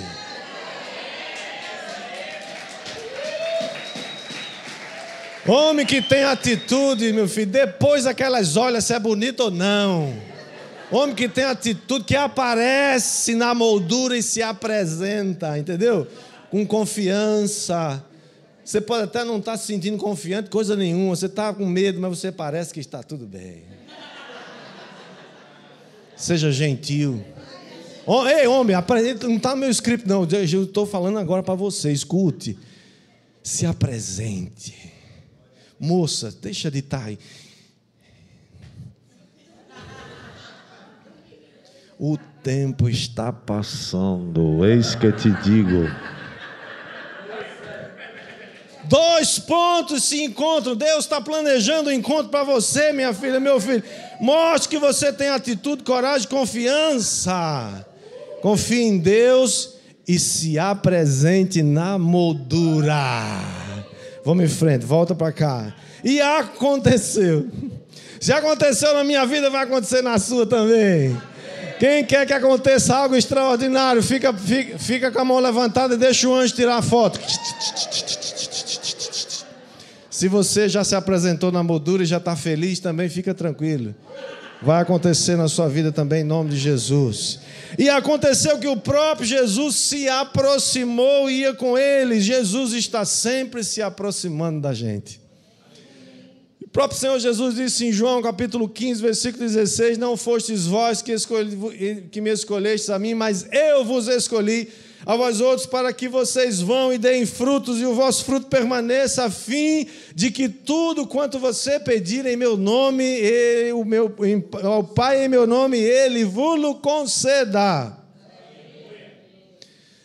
Homem 5.47 5.85
que 5.85 6.01
tem 6.01 6.25
atitude, 6.25 7.13
meu 7.13 7.29
filho, 7.29 7.51
depois 7.51 8.05
daquelas 8.05 8.57
olhas 8.57 8.85
se 8.85 8.95
é 8.95 8.99
bonito 8.99 9.41
ou 9.41 9.51
não. 9.51 10.15
Homem 10.91 11.15
que 11.15 11.29
tem 11.29 11.45
atitude, 11.45 12.05
que 12.05 12.17
aparece 12.17 13.35
na 13.35 13.55
moldura 13.55 14.17
e 14.17 14.23
se 14.23 14.43
apresenta, 14.43 15.59
entendeu? 15.59 16.07
Com 16.51 16.67
confiança. 16.67 18.05
Você 18.65 18.81
pode 18.81 19.05
até 19.05 19.25
não 19.25 19.39
estar 19.39 19.53
tá 19.53 19.59
se 19.59 19.67
sentindo 19.67 19.99
confiante, 19.99 20.51
coisa 20.51 20.77
nenhuma. 20.77 21.17
Você 21.17 21.27
está 21.27 21.53
com 21.53 21.67
medo, 21.67 22.01
mas 22.01 22.19
você 22.19 22.31
parece 22.31 22.73
que 22.73 22.81
está 22.81 23.03
tudo 23.03 23.27
bem. 23.27 23.65
Seja 26.17 26.53
gentil. 26.53 27.25
Oh, 28.07 28.27
ei, 28.27 28.47
homem, 28.47 28.77
não 29.23 29.37
está 29.37 29.51
no 29.51 29.57
meu 29.57 29.71
script, 29.71 30.07
não. 30.07 30.27
Eu 30.31 30.65
estou 30.65 30.87
falando 30.87 31.19
agora 31.19 31.43
para 31.43 31.55
você. 31.55 31.91
Escute. 31.91 32.59
Se 33.43 33.67
apresente. 33.67 34.93
Moça, 35.81 36.33
deixa 36.41 36.71
de 36.71 36.79
estar 36.79 37.01
tá 37.01 37.05
aí 37.07 37.19
O 41.99 42.19
tempo 42.43 42.89
está 42.89 43.33
passando, 43.33 44.65
eis 44.67 44.95
que 44.95 45.13
te 45.13 45.31
digo. 45.43 45.89
Dois 48.85 49.39
pontos 49.39 50.05
se 50.05 50.23
encontram. 50.23 50.75
Deus 50.75 51.05
está 51.05 51.21
planejando 51.21 51.89
o 51.89 51.93
um 51.93 51.95
encontro 51.95 52.29
para 52.29 52.45
você, 52.45 52.93
minha 52.93 53.15
filha, 53.15 53.41
meu 53.41 53.61
filho. 53.61 53.83
Mostre 54.21 54.69
que 54.69 54.79
você 54.79 55.13
tem 55.13 55.29
atitude, 55.29 55.85
coragem, 55.85 56.29
confiança. 56.29 57.87
Confie 58.43 58.83
em 58.83 58.99
Deus 58.99 59.75
e 60.07 60.19
se 60.19 60.59
apresente 60.59 61.63
na 61.63 61.97
moldura. 61.97 63.41
Vamos 64.25 64.45
em 64.45 64.49
frente, 64.49 64.85
volta 64.85 65.15
para 65.15 65.33
cá. 65.33 65.75
E 66.03 66.21
aconteceu. 66.21 67.49
Se 68.21 68.33
aconteceu 68.33 68.93
na 68.95 69.05
minha 69.05 69.25
vida, 69.27 69.49
vai 69.49 69.63
acontecer 69.65 70.03
na 70.03 70.19
sua 70.19 70.47
também. 70.47 71.17
Quem 71.79 72.05
quer 72.05 72.27
que 72.27 72.33
aconteça 72.33 72.97
algo 72.97 73.17
extraordinário, 73.17 74.03
fica, 74.03 74.33
fica, 74.33 74.79
fica 74.79 75.11
com 75.11 75.19
a 75.19 75.25
mão 75.25 75.39
levantada 75.39 75.95
e 75.95 75.99
deixa 75.99 76.29
o 76.29 76.35
anjo 76.35 76.55
tirar 76.55 76.77
a 76.77 76.83
foto. 76.83 77.19
Se 80.09 80.29
você 80.29 80.69
já 80.69 80.85
se 80.85 80.95
apresentou 80.95 81.51
na 81.51 81.63
moldura 81.63 82.05
e 82.05 82.07
já 82.07 82.19
está 82.19 82.37
feliz, 82.37 82.79
também 82.79 83.09
fica 83.09 83.35
tranquilo. 83.35 83.95
Vai 84.63 84.81
acontecer 84.81 85.37
na 85.37 85.49
sua 85.49 85.69
vida 85.69 85.91
também, 85.91 86.23
em 86.23 86.25
nome 86.25 86.51
de 86.51 86.57
Jesus. 86.57 87.41
E 87.77 87.89
aconteceu 87.91 88.59
que 88.59 88.69
o 88.69 88.77
próprio 88.77 89.27
Jesus 89.27 89.75
se 89.75 90.09
aproximou 90.09 91.29
e 91.29 91.41
ia 91.41 91.55
com 91.55 91.77
eles. 91.77 92.25
Jesus 92.25 92.73
está 92.73 93.05
sempre 93.05 93.65
se 93.65 93.83
aproximando 93.83 94.61
da 94.61 94.73
gente. 94.73 95.24
Próprio 96.75 96.99
Senhor 96.99 97.21
Jesus 97.21 97.55
disse 97.55 97.87
em 97.87 97.93
João 97.93 98.21
capítulo 98.21 98.69
15, 98.69 99.01
versículo 99.01 99.45
16: 99.45 99.97
Não 99.97 100.17
fostes 100.17 100.67
vós 100.67 101.01
que, 101.01 101.13
escolhi, 101.13 102.09
que 102.11 102.21
me 102.21 102.31
escolhestes 102.31 102.91
a 102.91 102.99
mim, 102.99 103.15
mas 103.15 103.47
eu 103.53 103.85
vos 103.85 104.09
escolhi 104.09 104.69
a 105.07 105.15
vós 105.15 105.41
outros 105.41 105.69
para 105.69 105.93
que 105.93 106.09
vocês 106.09 106.61
vão 106.61 106.93
e 106.93 106.99
deem 106.99 107.27
frutos 107.27 107.81
e 107.81 107.87
o 107.87 107.95
vosso 107.95 108.25
fruto 108.25 108.49
permaneça, 108.49 109.27
a 109.27 109.31
fim 109.31 109.87
de 110.17 110.33
que 110.33 110.49
tudo 110.49 111.07
quanto 111.07 111.39
você 111.39 111.79
pedir 111.79 112.27
em 112.27 112.37
meu 112.37 112.57
nome, 112.57 113.05
ele, 113.05 113.71
o 113.71 113.85
meu, 113.85 114.13
ao 114.65 114.83
Pai 114.83 115.27
em 115.27 115.29
meu 115.29 115.47
nome, 115.47 115.79
Ele 115.79 116.25
vos 116.25 116.81
conceda. 116.83 117.97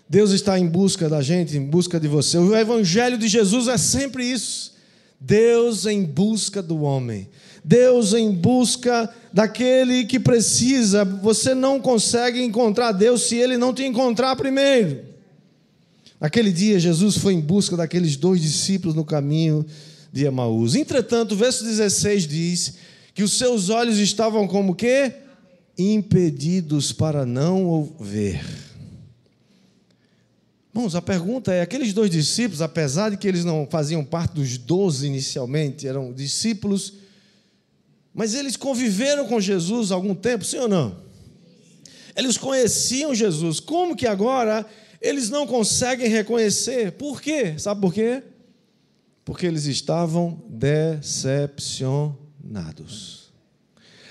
Deus 0.08 0.30
está 0.30 0.60
em 0.60 0.68
busca 0.68 1.10
da 1.10 1.24
gente, 1.24 1.58
em 1.58 1.66
busca 1.66 2.00
de 2.00 2.08
você. 2.08 2.38
O 2.38 2.56
Evangelho 2.56 3.18
de 3.18 3.28
Jesus 3.28 3.68
é 3.68 3.78
sempre 3.80 4.24
isso. 4.24 4.78
Deus 5.20 5.86
em 5.86 6.04
busca 6.04 6.62
do 6.62 6.82
homem. 6.82 7.28
Deus 7.64 8.14
em 8.14 8.32
busca 8.32 9.14
daquele 9.34 10.06
que 10.06 10.20
precisa. 10.20 11.04
Você 11.04 11.54
não 11.54 11.80
consegue 11.80 12.42
encontrar 12.42 12.94
Deus 12.94 13.24
se 13.24 13.36
ele 13.36 13.58
não 13.58 13.74
te 13.74 13.84
encontrar 13.84 14.36
primeiro. 14.36 15.02
Naquele 16.20 16.52
dia, 16.52 16.80
Jesus 16.80 17.18
foi 17.18 17.34
em 17.34 17.40
busca 17.40 17.78
daqueles 17.78 18.16
dois 18.16 18.42
discípulos 18.42 18.96
no 18.96 19.06
caminho 19.06 19.66
de 20.12 20.26
Emaús. 20.26 20.76
Entretanto, 20.76 21.34
o 21.34 21.38
verso 21.38 21.64
16 21.64 22.28
diz 22.28 22.74
que 23.14 23.24
os 23.24 23.38
seus 23.38 23.70
olhos 23.70 23.98
estavam 24.00 24.48
como 24.48 24.76
que? 24.76 25.12
Impedidos 25.78 26.92
para 26.92 27.26
não 27.26 27.94
ver. 28.00 28.69
Irmãos, 30.74 30.96
a 30.96 31.02
pergunta 31.02 31.54
é: 31.54 31.62
aqueles 31.62 31.94
dois 31.94 32.10
discípulos, 32.10 32.62
apesar 32.62 33.10
de 33.10 33.18
que 33.18 33.28
eles 33.28 33.44
não 33.44 33.68
faziam 33.70 34.04
parte 34.04 34.36
dos 34.36 34.58
doze 34.58 35.08
inicialmente, 35.08 35.88
eram 35.88 36.14
discípulos 36.14 36.94
mas 38.14 38.34
eles 38.34 38.58
conviveram 38.58 39.28
com 39.28 39.40
Jesus 39.40 39.92
algum 39.92 40.16
tempo, 40.16 40.44
sim 40.44 40.58
ou 40.58 40.68
não? 40.68 40.98
Eles 42.16 42.38
conheciam 42.38 43.14
Jesus. 43.16 43.62
Como 43.62 43.96
que 43.96 44.08
agora 44.08 44.66
eles 45.00 45.30
não 45.30 45.46
conseguem 45.48 46.10
reconhecer? 46.10 46.94
Por 46.94 47.22
quê? 47.22 47.54
Sabe 47.58 47.80
por 47.80 47.94
quê? 47.94 48.24
Porque 49.24 49.46
eles 49.46 49.66
estavam 49.66 50.42
decepcionados. 50.50 53.30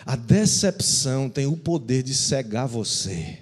A 0.07 0.14
decepção 0.16 1.29
tem 1.29 1.47
o 1.47 1.57
poder 1.57 2.03
de 2.03 2.14
cegar 2.14 2.66
você. 2.66 3.40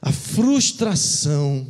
A 0.00 0.12
frustração 0.12 1.66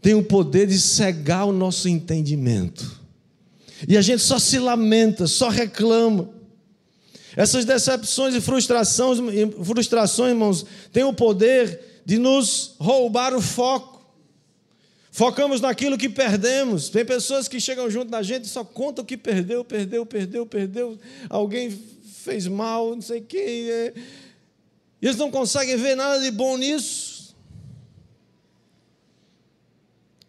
tem 0.00 0.14
o 0.14 0.22
poder 0.22 0.66
de 0.66 0.80
cegar 0.80 1.46
o 1.46 1.52
nosso 1.52 1.88
entendimento. 1.88 3.00
E 3.88 3.96
a 3.96 4.02
gente 4.02 4.22
só 4.22 4.38
se 4.38 4.58
lamenta, 4.58 5.26
só 5.26 5.48
reclama. 5.48 6.30
Essas 7.36 7.64
decepções 7.64 8.34
e 8.34 8.40
frustrações, 8.40 9.18
frustrações, 9.64 10.30
irmãos, 10.30 10.64
têm 10.92 11.04
o 11.04 11.12
poder 11.12 12.02
de 12.04 12.18
nos 12.18 12.74
roubar 12.78 13.34
o 13.34 13.42
foco. 13.42 13.96
Focamos 15.10 15.60
naquilo 15.60 15.98
que 15.98 16.08
perdemos. 16.08 16.88
Tem 16.88 17.04
pessoas 17.04 17.48
que 17.48 17.60
chegam 17.60 17.90
junto 17.90 18.10
da 18.10 18.22
gente 18.22 18.44
e 18.44 18.48
só 18.48 18.62
contam 18.62 19.02
o 19.02 19.06
que 19.06 19.16
perdeu, 19.16 19.64
perdeu, 19.64 20.06
perdeu, 20.06 20.46
perdeu. 20.46 20.98
Alguém 21.28 21.70
fez 22.22 22.46
mal, 22.46 22.94
não 22.94 23.02
sei 23.02 23.20
quem. 23.20 23.70
É. 23.70 23.94
E 25.00 25.06
eles 25.06 25.16
não 25.16 25.30
conseguem 25.30 25.76
ver 25.76 25.94
nada 25.94 26.20
de 26.20 26.30
bom 26.30 26.56
nisso. 26.56 27.05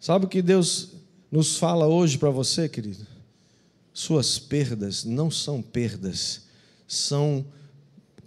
Sabe 0.07 0.23
o 0.23 0.29
que 0.29 0.41
Deus 0.41 0.91
nos 1.29 1.57
fala 1.57 1.85
hoje 1.85 2.17
para 2.17 2.29
você, 2.29 2.69
querido? 2.69 3.05
Suas 3.91 4.39
perdas 4.39 5.03
não 5.03 5.29
são 5.29 5.61
perdas, 5.61 6.43
são 6.87 7.45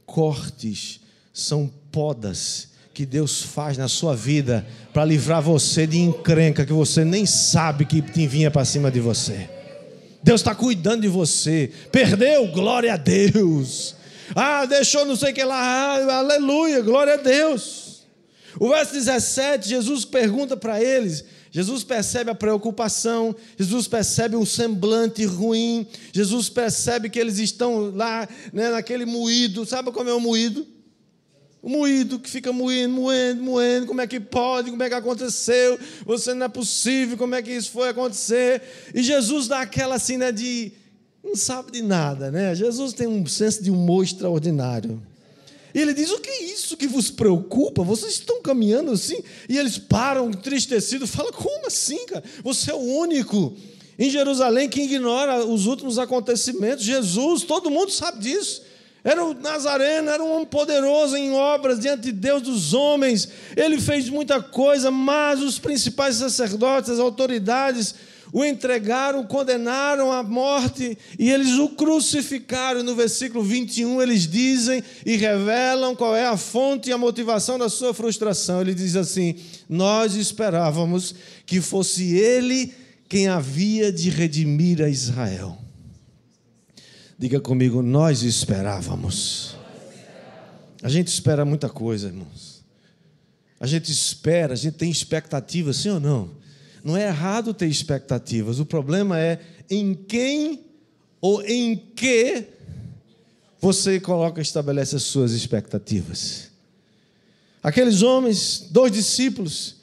cortes, 0.05 1.01
são 1.33 1.73
podas 1.91 2.69
que 2.93 3.07
Deus 3.07 3.41
faz 3.41 3.79
na 3.79 3.89
sua 3.89 4.15
vida 4.15 4.67
para 4.93 5.07
livrar 5.07 5.41
você 5.41 5.87
de 5.87 5.97
encrenca 5.97 6.67
que 6.67 6.73
você 6.75 7.03
nem 7.03 7.25
sabe 7.25 7.87
que 7.87 8.03
te 8.03 8.27
vinha 8.27 8.51
para 8.51 8.67
cima 8.67 8.91
de 8.91 9.01
você. 9.01 9.49
Deus 10.23 10.43
está 10.43 10.55
cuidando 10.55 11.01
de 11.01 11.09
você. 11.09 11.73
Perdeu? 11.91 12.47
Glória 12.49 12.93
a 12.93 12.99
Deus. 12.99 13.97
Ah, 14.37 14.67
deixou 14.67 15.07
não 15.07 15.17
sei 15.17 15.33
o 15.33 15.35
que 15.35 15.45
lá. 15.45 15.57
Ah, 15.57 16.19
aleluia, 16.19 16.83
glória 16.83 17.15
a 17.15 17.17
Deus. 17.17 18.03
O 18.59 18.69
verso 18.69 18.93
17, 18.93 19.67
Jesus 19.67 20.05
pergunta 20.05 20.59
para 20.59 20.79
eles: 20.83 21.25
Jesus 21.51 21.83
percebe 21.83 22.31
a 22.31 22.35
preocupação, 22.35 23.35
Jesus 23.59 23.89
percebe 23.89 24.37
um 24.37 24.47
semblante 24.47 25.25
ruim, 25.25 25.87
Jesus 26.13 26.49
percebe 26.49 27.11
que 27.11 27.19
eles 27.19 27.39
estão 27.39 27.91
lá 27.95 28.29
né, 28.53 28.71
naquele 28.71 29.05
moído. 29.05 29.67
Sabe 29.67 29.91
como 29.91 30.09
é 30.09 30.15
o 30.15 30.21
moído? 30.21 30.65
O 31.63 31.69
moído 31.69 32.19
que 32.19 32.31
fica 32.31 32.53
moendo, 32.53 32.95
moendo, 32.95 33.43
moendo. 33.43 33.87
Como 33.87 34.01
é 34.01 34.07
que 34.07 34.19
pode? 34.19 34.71
Como 34.71 34.83
é 34.83 34.89
que 34.89 34.95
aconteceu? 34.95 35.79
Você 36.07 36.33
não 36.33 36.47
é 36.47 36.49
possível. 36.49 37.19
Como 37.19 37.35
é 37.35 37.43
que 37.43 37.51
isso 37.51 37.71
foi 37.71 37.91
acontecer? 37.91 38.63
E 38.95 39.03
Jesus 39.03 39.47
dá 39.49 39.61
aquela 39.61 39.97
assim, 39.97 40.17
né, 40.17 40.33
de. 40.33 40.73
Não 41.23 41.37
sabe 41.37 41.73
de 41.73 41.83
nada, 41.83 42.31
né? 42.31 42.55
Jesus 42.55 42.95
tem 42.95 43.07
um 43.07 43.27
senso 43.27 43.63
de 43.63 43.71
humor 43.71 44.05
extraordinário. 44.05 45.03
E 45.75 45.81
ele 45.81 45.95
diz: 45.95 46.11
O 46.11 46.19
que 46.19 46.31
é 46.31 46.45
isso 46.45 46.77
que 46.77 46.87
vos 46.87 47.11
preocupa? 47.11 47.83
Vocês 47.83 48.15
estão 48.15 48.43
caminhando 48.43 48.93
assim? 48.93 49.23
E 49.49 49.59
eles 49.59 49.79
param 49.79 50.31
entristecidos. 50.31 51.11
Fala: 51.11 51.33
Como 51.33 51.67
assim, 51.67 52.07
cara? 52.07 52.25
Você 52.43 52.71
é 52.71 52.75
o 52.75 52.79
único 52.79 53.57
em 53.99 54.09
Jerusalém 54.09 54.69
que 54.69 54.83
ignora 54.83 55.45
os 55.45 55.67
últimos 55.67 55.99
acontecimentos. 55.99 56.85
Jesus, 56.85 57.43
todo 57.45 57.71
mundo 57.71 57.93
sabe 57.93 58.21
disso. 58.21 58.63
Era 59.03 59.25
o 59.25 59.33
Nazareno, 59.33 60.11
era 60.11 60.23
um 60.23 60.33
homem 60.33 60.47
poderoso 60.47 61.17
em 61.17 61.33
obras 61.33 61.81
diante 61.81 62.05
de 62.05 62.13
Deus 62.13 62.43
dos 62.43 62.75
homens. 62.75 63.29
Ele 63.57 63.81
fez 63.81 64.09
muita 64.09 64.43
coisa, 64.43 64.91
mas 64.91 65.43
os 65.43 65.59
principais 65.59 66.17
sacerdotes, 66.17 66.91
as 66.91 66.99
autoridades, 66.99 67.95
o 68.33 68.45
entregaram, 68.45 69.25
condenaram 69.25 70.13
à 70.13 70.23
morte 70.23 70.97
e 71.19 71.31
eles 71.31 71.59
o 71.59 71.71
crucificaram. 71.71 72.83
No 72.83 72.95
versículo 72.95 73.43
21, 73.43 74.01
eles 74.01 74.27
dizem 74.27 74.83
e 75.05 75.17
revelam 75.17 75.97
qual 75.97 76.15
é 76.15 76.27
a 76.27 76.37
fonte 76.37 76.91
e 76.91 76.93
a 76.93 76.99
motivação 76.99 77.59
da 77.59 77.69
sua 77.69 77.93
frustração. 77.93 78.61
Ele 78.61 78.75
diz 78.75 78.97
assim: 78.97 79.37
Nós 79.69 80.15
esperávamos 80.15 81.15
que 81.45 81.61
fosse 81.61 82.15
ele 82.17 82.73
quem 83.09 83.27
havia 83.27 83.93
de 83.93 84.09
redimir 84.11 84.81
a 84.81 84.89
Israel. 84.89 85.59
Diga 87.19 87.41
comigo, 87.41 87.83
nós 87.83 88.23
esperávamos. 88.23 89.57
A 90.83 90.89
gente 90.89 91.09
espera 91.09 91.45
muita 91.45 91.69
coisa, 91.69 92.07
irmãos. 92.07 92.65
A 93.59 93.67
gente 93.67 93.93
espera, 93.93 94.55
a 94.55 94.57
gente 94.57 94.79
tem 94.79 94.91
expectativa, 94.91 95.73
sim 95.73 95.91
ou 95.91 96.01
não? 96.01 96.40
Não 96.83 96.97
é 96.97 97.07
errado 97.09 97.55
ter 97.55 97.67
expectativas, 97.67 98.59
o 98.59 98.67
problema 98.67 99.19
é 99.19 99.41
em 99.69 99.95
quem 99.95 100.61
ou 101.21 101.43
em 101.43 101.77
que 101.77 102.45
você 103.61 104.01
coloca, 104.01 104.41
estabelece 104.41 104.97
as 104.97 105.03
suas 105.03 105.33
expectativas. 105.33 106.51
Aqueles 107.63 108.01
homens, 108.01 108.67
dois 108.71 108.91
discípulos, 108.91 109.77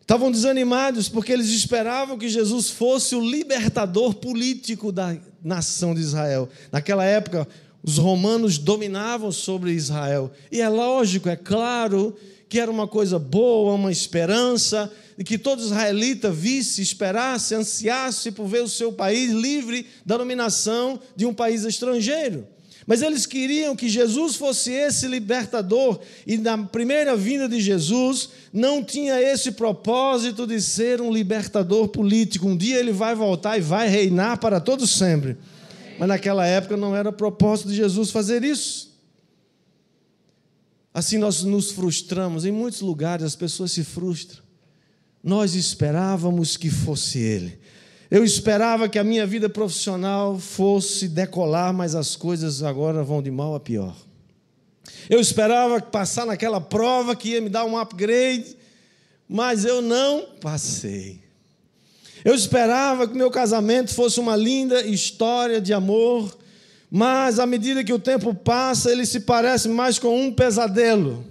estavam 0.00 0.32
desanimados 0.32 1.08
porque 1.08 1.32
eles 1.32 1.48
esperavam 1.50 2.18
que 2.18 2.28
Jesus 2.28 2.70
fosse 2.70 3.14
o 3.14 3.20
libertador 3.20 4.14
político 4.14 4.90
da 4.90 5.16
nação 5.44 5.94
de 5.94 6.00
Israel. 6.00 6.48
Naquela 6.72 7.04
época, 7.04 7.46
Os 7.82 7.96
romanos 7.96 8.58
dominavam 8.58 9.30
sobre 9.30 9.72
Israel. 9.72 10.30
E 10.50 10.60
é 10.60 10.68
lógico, 10.68 11.28
é 11.28 11.36
claro, 11.36 12.16
que 12.48 12.58
era 12.58 12.70
uma 12.70 12.88
coisa 12.88 13.18
boa, 13.18 13.74
uma 13.74 13.92
esperança, 13.92 14.90
de 15.16 15.24
que 15.24 15.36
todo 15.36 15.62
israelita 15.62 16.30
visse, 16.30 16.80
esperasse, 16.80 17.54
ansiasse 17.54 18.30
por 18.32 18.46
ver 18.46 18.62
o 18.62 18.68
seu 18.68 18.92
país 18.92 19.32
livre 19.32 19.86
da 20.06 20.16
dominação 20.16 20.98
de 21.14 21.26
um 21.26 21.34
país 21.34 21.64
estrangeiro. 21.64 22.46
Mas 22.86 23.02
eles 23.02 23.26
queriam 23.26 23.76
que 23.76 23.86
Jesus 23.86 24.36
fosse 24.36 24.72
esse 24.72 25.06
libertador, 25.06 26.00
e 26.26 26.38
na 26.38 26.56
primeira 26.56 27.14
vinda 27.14 27.46
de 27.46 27.60
Jesus 27.60 28.30
não 28.50 28.82
tinha 28.82 29.20
esse 29.20 29.52
propósito 29.52 30.46
de 30.46 30.58
ser 30.58 31.02
um 31.02 31.12
libertador 31.12 31.88
político. 31.88 32.48
Um 32.48 32.56
dia 32.56 32.78
ele 32.78 32.92
vai 32.92 33.14
voltar 33.14 33.58
e 33.58 33.60
vai 33.60 33.88
reinar 33.88 34.38
para 34.38 34.58
todos 34.58 34.88
sempre. 34.88 35.36
Mas 35.98 36.08
naquela 36.08 36.46
época 36.46 36.78
não 36.78 36.96
era 36.96 37.12
propósito 37.12 37.68
de 37.68 37.76
Jesus 37.76 38.10
fazer 38.10 38.42
isso. 38.42 38.87
Assim 40.98 41.16
nós 41.16 41.44
nos 41.44 41.70
frustramos, 41.70 42.44
em 42.44 42.50
muitos 42.50 42.80
lugares 42.80 43.24
as 43.24 43.36
pessoas 43.36 43.70
se 43.70 43.84
frustram. 43.84 44.42
Nós 45.22 45.54
esperávamos 45.54 46.56
que 46.56 46.68
fosse 46.70 47.20
Ele. 47.20 47.56
Eu 48.10 48.24
esperava 48.24 48.88
que 48.88 48.98
a 48.98 49.04
minha 49.04 49.24
vida 49.24 49.48
profissional 49.48 50.40
fosse 50.40 51.06
decolar, 51.06 51.72
mas 51.72 51.94
as 51.94 52.16
coisas 52.16 52.64
agora 52.64 53.04
vão 53.04 53.22
de 53.22 53.30
mal 53.30 53.54
a 53.54 53.60
pior. 53.60 53.94
Eu 55.08 55.20
esperava 55.20 55.80
passar 55.80 56.26
naquela 56.26 56.60
prova 56.60 57.14
que 57.14 57.28
ia 57.28 57.40
me 57.40 57.48
dar 57.48 57.64
um 57.64 57.78
upgrade, 57.78 58.56
mas 59.28 59.64
eu 59.64 59.80
não 59.80 60.26
passei. 60.40 61.20
Eu 62.24 62.34
esperava 62.34 63.06
que 63.06 63.16
meu 63.16 63.30
casamento 63.30 63.94
fosse 63.94 64.18
uma 64.18 64.34
linda 64.34 64.84
história 64.84 65.60
de 65.60 65.72
amor, 65.72 66.36
mas 66.90 67.38
à 67.38 67.46
medida 67.46 67.84
que 67.84 67.92
o 67.92 67.98
tempo 67.98 68.34
passa, 68.34 68.90
ele 68.90 69.04
se 69.04 69.20
parece 69.20 69.68
mais 69.68 69.98
com 69.98 70.18
um 70.18 70.32
pesadelo. 70.32 71.24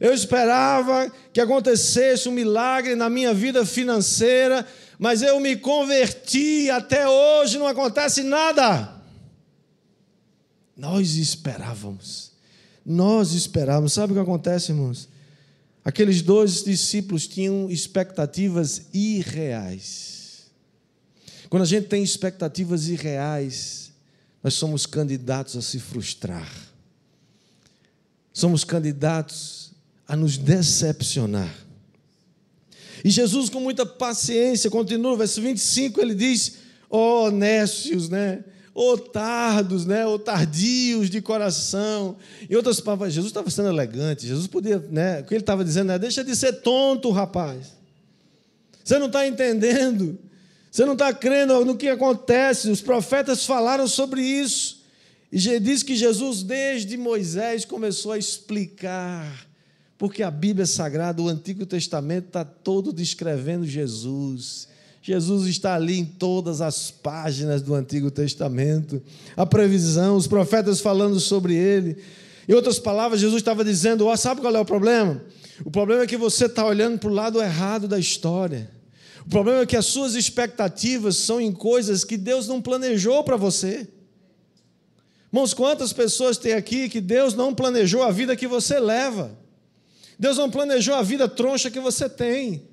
Eu 0.00 0.12
esperava 0.12 1.10
que 1.32 1.40
acontecesse 1.40 2.28
um 2.28 2.32
milagre 2.32 2.94
na 2.96 3.08
minha 3.08 3.32
vida 3.32 3.64
financeira, 3.64 4.66
mas 4.98 5.22
eu 5.22 5.38
me 5.38 5.56
converti, 5.56 6.68
até 6.70 7.08
hoje 7.08 7.58
não 7.58 7.66
acontece 7.66 8.22
nada. 8.22 8.92
Nós 10.76 11.14
esperávamos, 11.14 12.32
nós 12.84 13.32
esperávamos. 13.32 13.92
Sabe 13.92 14.12
o 14.12 14.16
que 14.16 14.22
acontece, 14.22 14.72
irmãos? 14.72 15.08
Aqueles 15.84 16.22
dois 16.22 16.64
discípulos 16.64 17.28
tinham 17.28 17.70
expectativas 17.70 18.86
irreais. 18.92 20.50
Quando 21.48 21.62
a 21.62 21.66
gente 21.66 21.86
tem 21.86 22.02
expectativas 22.02 22.88
irreais, 22.88 23.83
nós 24.44 24.52
somos 24.52 24.84
candidatos 24.84 25.56
a 25.56 25.62
se 25.62 25.80
frustrar. 25.80 26.46
Somos 28.30 28.62
candidatos 28.62 29.72
a 30.06 30.14
nos 30.14 30.36
decepcionar. 30.36 31.52
E 33.02 33.08
Jesus, 33.08 33.48
com 33.48 33.58
muita 33.58 33.86
paciência, 33.86 34.70
continua, 34.70 35.16
verso 35.16 35.40
25, 35.40 35.98
ele 35.98 36.14
diz: 36.14 36.58
Ó 36.90 37.24
oh, 37.24 37.30
nécios, 37.30 38.10
né? 38.10 38.44
Oh, 38.74 38.98
tardos, 38.98 39.86
né? 39.86 40.04
Oh, 40.04 40.18
tardios 40.18 41.08
de 41.08 41.22
coração. 41.22 42.16
E 42.48 42.54
outras 42.54 42.80
palavras, 42.80 43.14
Jesus 43.14 43.30
estava 43.30 43.48
sendo 43.48 43.68
elegante, 43.68 44.26
Jesus 44.26 44.46
podia, 44.46 44.78
né? 44.90 45.20
O 45.20 45.24
que 45.24 45.32
ele 45.32 45.42
estava 45.42 45.64
dizendo 45.64 45.90
é: 45.90 45.98
deixa 45.98 46.22
de 46.22 46.36
ser 46.36 46.52
tonto, 46.60 47.10
rapaz. 47.10 47.72
Você 48.84 48.98
não 48.98 49.06
está 49.06 49.26
entendendo. 49.26 50.18
Você 50.74 50.84
não 50.84 50.94
está 50.94 51.14
crendo 51.14 51.64
no 51.64 51.76
que 51.76 51.86
acontece. 51.86 52.68
Os 52.68 52.80
profetas 52.80 53.46
falaram 53.46 53.86
sobre 53.86 54.22
isso. 54.22 54.82
E 55.30 55.38
diz 55.60 55.84
que 55.84 55.94
Jesus, 55.94 56.42
desde 56.42 56.96
Moisés, 56.96 57.64
começou 57.64 58.10
a 58.10 58.18
explicar 58.18 59.46
porque 59.96 60.20
a 60.24 60.32
Bíblia 60.32 60.66
Sagrada, 60.66 61.22
o 61.22 61.28
Antigo 61.28 61.64
Testamento, 61.64 62.26
está 62.26 62.44
todo 62.44 62.92
descrevendo 62.92 63.64
Jesus. 63.64 64.66
Jesus 65.00 65.46
está 65.46 65.76
ali 65.76 65.96
em 65.96 66.04
todas 66.04 66.60
as 66.60 66.90
páginas 66.90 67.62
do 67.62 67.72
Antigo 67.72 68.10
Testamento. 68.10 69.00
A 69.36 69.46
previsão, 69.46 70.16
os 70.16 70.26
profetas 70.26 70.80
falando 70.80 71.20
sobre 71.20 71.54
ele. 71.54 71.98
Em 72.48 72.52
outras 72.52 72.80
palavras, 72.80 73.20
Jesus 73.20 73.40
estava 73.40 73.64
dizendo: 73.64 74.08
oh, 74.08 74.16
sabe 74.16 74.40
qual 74.40 74.56
é 74.56 74.58
o 74.58 74.64
problema? 74.64 75.22
O 75.64 75.70
problema 75.70 76.02
é 76.02 76.06
que 76.08 76.16
você 76.16 76.46
está 76.46 76.66
olhando 76.66 76.98
para 76.98 77.10
o 77.10 77.14
lado 77.14 77.40
errado 77.40 77.86
da 77.86 77.96
história. 77.96 78.73
O 79.26 79.30
problema 79.30 79.62
é 79.62 79.66
que 79.66 79.76
as 79.76 79.86
suas 79.86 80.14
expectativas 80.14 81.16
são 81.16 81.40
em 81.40 81.52
coisas 81.52 82.04
que 82.04 82.16
Deus 82.16 82.46
não 82.46 82.60
planejou 82.60 83.24
para 83.24 83.36
você. 83.36 83.88
Irmãos, 85.32 85.54
quantas 85.54 85.92
pessoas 85.92 86.36
tem 86.36 86.52
aqui 86.52 86.88
que 86.88 87.00
Deus 87.00 87.34
não 87.34 87.54
planejou 87.54 88.02
a 88.02 88.10
vida 88.10 88.36
que 88.36 88.46
você 88.46 88.78
leva? 88.78 89.36
Deus 90.18 90.36
não 90.36 90.50
planejou 90.50 90.94
a 90.94 91.02
vida 91.02 91.28
troncha 91.28 91.70
que 91.70 91.80
você 91.80 92.08
tem. 92.08 92.68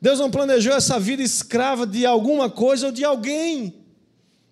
Deus 0.00 0.18
não 0.18 0.30
planejou 0.30 0.74
essa 0.74 1.00
vida 1.00 1.22
escrava 1.22 1.86
de 1.86 2.04
alguma 2.04 2.50
coisa 2.50 2.86
ou 2.86 2.92
de 2.92 3.04
alguém. 3.04 3.74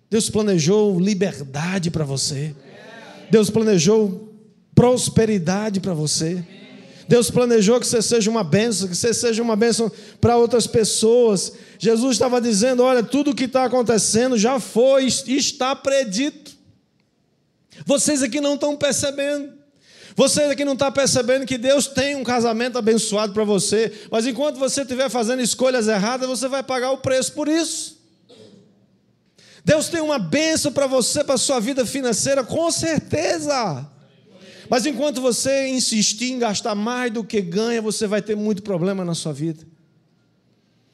Deus 0.09 0.29
planejou 0.29 0.99
liberdade 0.99 1.89
para 1.89 2.03
você. 2.03 2.55
Deus 3.29 3.49
planejou 3.49 4.33
prosperidade 4.75 5.79
para 5.79 5.93
você. 5.93 6.43
Deus 7.07 7.29
planejou 7.29 7.79
que 7.79 7.87
você 7.87 8.01
seja 8.01 8.29
uma 8.29 8.43
bênção, 8.43 8.87
que 8.87 8.95
você 8.95 9.13
seja 9.13 9.41
uma 9.41 9.55
bênção 9.55 9.91
para 10.21 10.37
outras 10.37 10.67
pessoas. 10.67 11.53
Jesus 11.77 12.13
estava 12.13 12.39
dizendo: 12.39 12.83
olha, 12.83 13.03
tudo 13.03 13.31
o 13.31 13.35
que 13.35 13.45
está 13.45 13.65
acontecendo 13.65 14.37
já 14.37 14.59
foi, 14.59 15.05
está 15.05 15.75
predito. 15.75 16.51
Vocês 17.85 18.21
aqui 18.21 18.39
não 18.39 18.55
estão 18.55 18.75
percebendo. 18.75 19.51
Você 20.15 20.43
aqui 20.43 20.63
não 20.63 20.73
está 20.73 20.91
percebendo 20.91 21.45
que 21.45 21.57
Deus 21.57 21.87
tem 21.87 22.15
um 22.15 22.23
casamento 22.23 22.77
abençoado 22.77 23.33
para 23.33 23.43
você, 23.43 23.91
mas 24.11 24.27
enquanto 24.27 24.59
você 24.59 24.81
estiver 24.81 25.09
fazendo 25.09 25.41
escolhas 25.41 25.87
erradas, 25.87 26.29
você 26.29 26.47
vai 26.47 26.61
pagar 26.61 26.91
o 26.91 26.99
preço 26.99 27.33
por 27.33 27.47
isso. 27.47 27.97
Deus 29.65 29.87
tem 29.87 30.01
uma 30.01 30.19
bênção 30.19 30.71
para 30.71 30.85
você, 30.85 31.23
para 31.23 31.35
a 31.35 31.37
sua 31.37 31.59
vida 31.59 31.85
financeira, 31.85 32.43
com 32.43 32.69
certeza. 32.69 33.89
Mas 34.69 34.85
enquanto 34.85 35.21
você 35.21 35.67
insistir 35.67 36.31
em 36.31 36.39
gastar 36.39 36.75
mais 36.75 37.11
do 37.11 37.23
que 37.23 37.41
ganha, 37.41 37.81
você 37.81 38.07
vai 38.07 38.21
ter 38.21 38.35
muito 38.35 38.63
problema 38.63 39.03
na 39.03 39.13
sua 39.13 39.33
vida. 39.33 39.65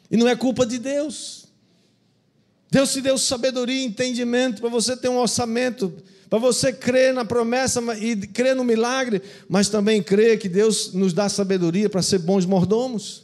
E 0.10 0.18
não 0.18 0.28
é 0.28 0.36
culpa 0.36 0.66
de 0.66 0.80
Deus. 0.80 1.46
Deus 2.72 2.94
te 2.94 3.02
deu 3.02 3.18
sabedoria 3.18 3.82
e 3.82 3.86
entendimento 3.86 4.62
para 4.62 4.70
você 4.70 4.96
ter 4.96 5.10
um 5.10 5.18
orçamento 5.18 5.94
para 6.30 6.38
você 6.38 6.72
crer 6.72 7.12
na 7.14 7.26
promessa 7.26 7.82
e 7.98 8.16
crer 8.16 8.56
no 8.56 8.64
milagre, 8.64 9.22
mas 9.50 9.68
também 9.68 10.02
crer 10.02 10.38
que 10.38 10.48
Deus 10.48 10.94
nos 10.94 11.12
dá 11.12 11.28
sabedoria 11.28 11.90
para 11.90 12.04
ser 12.04 12.20
bons 12.20 12.46
mordomos. 12.46 13.24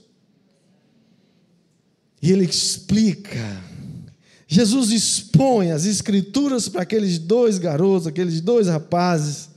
E 2.20 2.32
ele 2.32 2.46
explica. 2.46 3.64
Jesus 4.48 4.92
expõe 4.92 5.72
as 5.72 5.86
escrituras 5.86 6.68
para 6.68 6.82
aqueles 6.82 7.20
dois 7.20 7.60
garotos, 7.60 8.08
aqueles 8.08 8.42
dois 8.42 8.68
rapazes. 8.68 9.50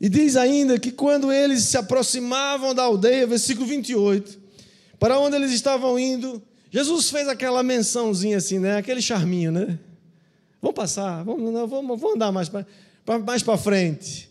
E 0.00 0.08
diz 0.08 0.36
ainda 0.36 0.78
que 0.78 0.92
quando 0.92 1.32
eles 1.32 1.64
se 1.64 1.76
aproximavam 1.76 2.74
da 2.74 2.84
aldeia, 2.84 3.26
versículo 3.26 3.66
28, 3.66 4.38
para 4.98 5.18
onde 5.18 5.36
eles 5.36 5.52
estavam 5.52 5.98
indo, 5.98 6.40
Jesus 6.70 7.10
fez 7.10 7.26
aquela 7.28 7.62
mençãozinha 7.62 8.36
assim, 8.36 8.58
né? 8.58 8.76
Aquele 8.76 9.02
charminho, 9.02 9.50
né? 9.50 9.78
Vamos 10.60 10.76
passar, 10.76 11.24
vamos, 11.24 11.52
não, 11.52 11.66
vamos, 11.66 12.00
vamos 12.00 12.16
andar 12.16 12.32
mais 12.32 12.48
para 12.48 12.66
mais 13.18 13.42
frente. 13.60 14.28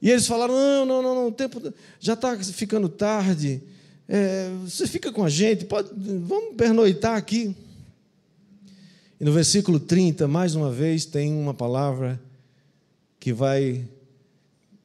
E 0.00 0.10
eles 0.10 0.26
falaram: 0.26 0.54
não, 0.54 0.86
não, 0.86 1.02
não, 1.02 1.14
não 1.14 1.28
o 1.28 1.32
tempo 1.32 1.72
já 1.98 2.12
está 2.12 2.36
ficando 2.38 2.88
tarde. 2.88 3.62
É, 4.08 4.50
você 4.64 4.86
fica 4.86 5.12
com 5.12 5.24
a 5.24 5.28
gente, 5.28 5.64
pode, 5.64 5.90
vamos 5.94 6.54
pernoitar 6.56 7.16
aqui. 7.16 7.54
E 9.20 9.24
no 9.24 9.32
versículo 9.32 9.80
30, 9.80 10.28
mais 10.28 10.54
uma 10.54 10.70
vez, 10.70 11.04
tem 11.04 11.34
uma 11.34 11.52
palavra 11.52 12.20
que 13.18 13.32
vai 13.32 13.84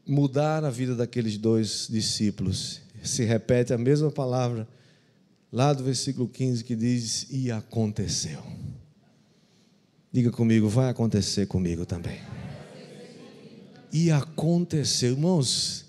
mudar 0.05 0.63
a 0.63 0.69
vida 0.69 0.95
daqueles 0.95 1.37
dois 1.37 1.87
discípulos. 1.89 2.81
Se 3.03 3.23
repete 3.23 3.73
a 3.73 3.77
mesma 3.77 4.11
palavra 4.11 4.67
lá 5.51 5.73
do 5.73 5.83
versículo 5.83 6.27
15 6.27 6.63
que 6.63 6.75
diz: 6.75 7.27
E 7.29 7.51
aconteceu. 7.51 8.41
Diga 10.11 10.31
comigo, 10.31 10.69
vai 10.69 10.89
acontecer 10.89 11.47
comigo 11.47 11.85
também. 11.85 12.19
E 13.91 14.11
aconteceu, 14.11 15.11
irmãos. 15.11 15.83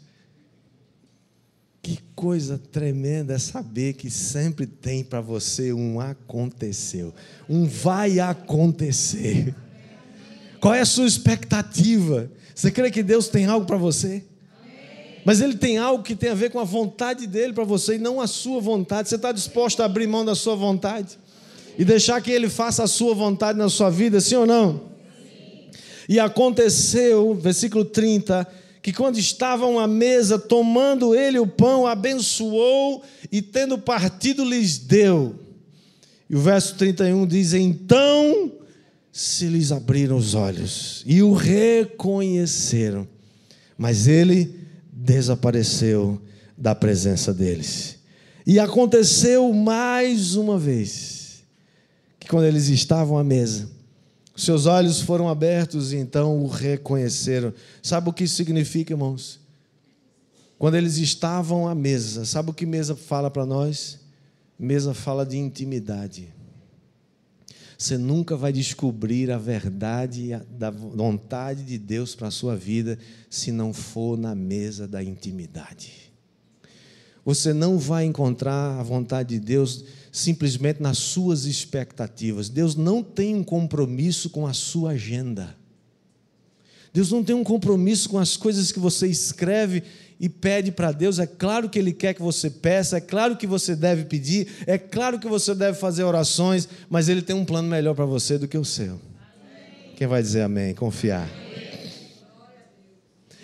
Que 1.82 1.98
coisa 2.16 2.56
tremenda 2.56 3.34
é 3.34 3.38
saber 3.38 3.92
que 3.92 4.08
sempre 4.08 4.66
tem 4.66 5.04
para 5.04 5.20
você 5.20 5.70
um 5.70 6.00
aconteceu, 6.00 7.12
um 7.46 7.66
vai 7.66 8.20
acontecer. 8.20 9.54
Qual 10.64 10.72
é 10.72 10.80
a 10.80 10.86
sua 10.86 11.06
expectativa? 11.06 12.30
Você 12.54 12.70
crê 12.70 12.90
que 12.90 13.02
Deus 13.02 13.28
tem 13.28 13.44
algo 13.44 13.66
para 13.66 13.76
você? 13.76 14.24
Mas 15.22 15.42
Ele 15.42 15.58
tem 15.58 15.76
algo 15.76 16.02
que 16.02 16.16
tem 16.16 16.30
a 16.30 16.34
ver 16.34 16.50
com 16.50 16.58
a 16.58 16.64
vontade 16.64 17.26
dele 17.26 17.52
para 17.52 17.64
você 17.64 17.96
e 17.96 17.98
não 17.98 18.18
a 18.18 18.26
sua 18.26 18.62
vontade. 18.62 19.10
Você 19.10 19.16
está 19.16 19.30
disposto 19.30 19.82
a 19.82 19.84
abrir 19.84 20.06
mão 20.06 20.24
da 20.24 20.34
sua 20.34 20.56
vontade? 20.56 21.18
e 21.78 21.84
deixar 21.84 22.18
que 22.22 22.30
Ele 22.30 22.48
faça 22.48 22.82
a 22.82 22.86
sua 22.86 23.14
vontade 23.14 23.58
na 23.58 23.68
sua 23.68 23.90
vida, 23.90 24.22
sim 24.22 24.36
ou 24.36 24.46
não? 24.46 24.80
E 26.08 26.18
aconteceu, 26.18 27.34
versículo 27.34 27.84
30, 27.84 28.46
que 28.80 28.90
quando 28.90 29.18
estavam 29.18 29.78
à 29.78 29.86
mesa, 29.86 30.38
tomando 30.38 31.14
ele 31.14 31.38
o 31.38 31.46
pão, 31.46 31.86
abençoou 31.86 33.02
e 33.30 33.42
tendo 33.42 33.76
partido 33.76 34.42
lhes 34.42 34.78
deu. 34.78 35.34
E 36.30 36.34
o 36.34 36.40
verso 36.40 36.74
31 36.76 37.26
diz: 37.26 37.52
Então 37.52 38.52
se 39.16 39.46
lhes 39.46 39.70
abriram 39.70 40.16
os 40.16 40.34
olhos 40.34 41.04
e 41.06 41.22
o 41.22 41.32
reconheceram, 41.32 43.06
mas 43.78 44.08
ele 44.08 44.58
desapareceu 44.92 46.20
da 46.58 46.74
presença 46.74 47.32
deles. 47.32 47.96
E 48.44 48.58
aconteceu 48.58 49.52
mais 49.52 50.34
uma 50.34 50.58
vez 50.58 51.44
que 52.18 52.26
quando 52.26 52.46
eles 52.46 52.66
estavam 52.66 53.16
à 53.16 53.22
mesa, 53.22 53.70
seus 54.36 54.66
olhos 54.66 55.00
foram 55.00 55.28
abertos 55.28 55.92
e 55.92 55.96
então 55.96 56.42
o 56.42 56.48
reconheceram. 56.48 57.54
Sabe 57.80 58.08
o 58.08 58.12
que 58.12 58.24
isso 58.24 58.34
significa, 58.34 58.94
irmãos? 58.94 59.38
Quando 60.58 60.74
eles 60.74 60.96
estavam 60.96 61.68
à 61.68 61.74
mesa, 61.74 62.24
sabe 62.24 62.50
o 62.50 62.54
que 62.54 62.66
mesa 62.66 62.96
fala 62.96 63.30
para 63.30 63.46
nós? 63.46 64.00
Mesa 64.58 64.92
fala 64.92 65.24
de 65.24 65.38
intimidade. 65.38 66.34
Você 67.76 67.98
nunca 67.98 68.36
vai 68.36 68.52
descobrir 68.52 69.30
a 69.30 69.38
verdade 69.38 70.30
da 70.50 70.70
vontade 70.70 71.64
de 71.64 71.78
Deus 71.78 72.14
para 72.14 72.28
a 72.28 72.30
sua 72.30 72.56
vida 72.56 72.98
se 73.28 73.50
não 73.50 73.72
for 73.72 74.16
na 74.16 74.34
mesa 74.34 74.86
da 74.86 75.02
intimidade. 75.02 76.12
Você 77.24 77.52
não 77.52 77.78
vai 77.78 78.04
encontrar 78.04 78.78
a 78.78 78.82
vontade 78.82 79.38
de 79.38 79.40
Deus 79.40 79.84
simplesmente 80.12 80.82
nas 80.82 80.98
suas 80.98 81.44
expectativas. 81.46 82.48
Deus 82.48 82.76
não 82.76 83.02
tem 83.02 83.34
um 83.34 83.42
compromisso 83.42 84.30
com 84.30 84.46
a 84.46 84.52
sua 84.52 84.90
agenda. 84.90 85.56
Deus 86.92 87.10
não 87.10 87.24
tem 87.24 87.34
um 87.34 87.42
compromisso 87.42 88.08
com 88.08 88.18
as 88.18 88.36
coisas 88.36 88.70
que 88.70 88.78
você 88.78 89.08
escreve 89.08 89.82
e 90.18 90.28
pede 90.28 90.72
para 90.72 90.92
Deus. 90.92 91.18
É 91.18 91.26
claro 91.26 91.68
que 91.68 91.78
Ele 91.78 91.92
quer 91.92 92.14
que 92.14 92.22
você 92.22 92.50
peça, 92.50 92.98
é 92.98 93.00
claro 93.00 93.36
que 93.36 93.46
você 93.46 93.74
deve 93.74 94.04
pedir, 94.04 94.48
é 94.66 94.78
claro 94.78 95.18
que 95.18 95.28
você 95.28 95.54
deve 95.54 95.78
fazer 95.78 96.04
orações, 96.04 96.68
mas 96.88 97.08
Ele 97.08 97.22
tem 97.22 97.34
um 97.34 97.44
plano 97.44 97.68
melhor 97.68 97.94
para 97.94 98.04
você 98.04 98.38
do 98.38 98.48
que 98.48 98.58
o 98.58 98.64
seu. 98.64 98.94
Amém. 98.94 99.94
Quem 99.96 100.06
vai 100.06 100.22
dizer 100.22 100.42
amém? 100.42 100.74
Confiar. 100.74 101.28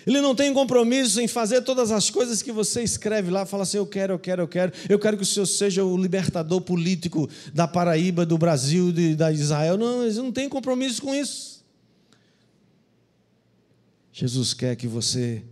Ele 0.05 0.19
não 0.19 0.33
tem 0.33 0.51
compromisso 0.53 1.21
em 1.21 1.27
fazer 1.27 1.61
todas 1.61 1.91
as 1.91 2.09
coisas 2.09 2.41
que 2.41 2.51
você 2.51 2.81
escreve 2.81 3.29
lá, 3.29 3.45
fala 3.45 3.63
assim: 3.63 3.77
eu 3.77 3.85
quero, 3.85 4.13
eu 4.13 4.19
quero, 4.19 4.41
eu 4.41 4.47
quero, 4.47 4.73
eu 4.89 4.99
quero 4.99 5.17
que 5.17 5.23
o 5.23 5.25
Senhor 5.25 5.45
seja 5.45 5.83
o 5.83 5.95
libertador 5.95 6.61
político 6.61 7.29
da 7.53 7.67
Paraíba, 7.67 8.25
do 8.25 8.37
Brasil, 8.37 8.91
de, 8.91 9.15
da 9.15 9.31
Israel. 9.31 9.77
Não, 9.77 10.03
ele 10.03 10.15
não 10.15 10.31
tem 10.31 10.49
compromisso 10.49 11.01
com 11.01 11.13
isso. 11.13 11.63
Jesus 14.11 14.53
quer 14.53 14.75
que 14.75 14.87
você 14.87 15.43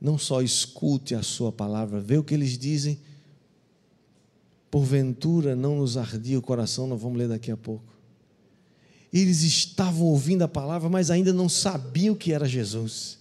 não 0.00 0.16
só 0.16 0.40
escute 0.42 1.14
a 1.14 1.22
sua 1.22 1.50
palavra, 1.50 2.00
vê 2.00 2.16
o 2.16 2.24
que 2.24 2.34
eles 2.34 2.56
dizem. 2.56 2.98
Porventura 4.70 5.56
não 5.56 5.76
nos 5.78 5.96
ardia 5.96 6.38
o 6.38 6.42
coração, 6.42 6.86
nós 6.86 7.00
vamos 7.00 7.18
ler 7.18 7.28
daqui 7.28 7.50
a 7.50 7.56
pouco. 7.56 7.96
Eles 9.12 9.42
estavam 9.42 10.06
ouvindo 10.06 10.42
a 10.42 10.48
palavra, 10.48 10.88
mas 10.88 11.10
ainda 11.10 11.32
não 11.32 11.48
sabiam 11.48 12.14
que 12.14 12.32
era 12.32 12.46
Jesus. 12.46 13.18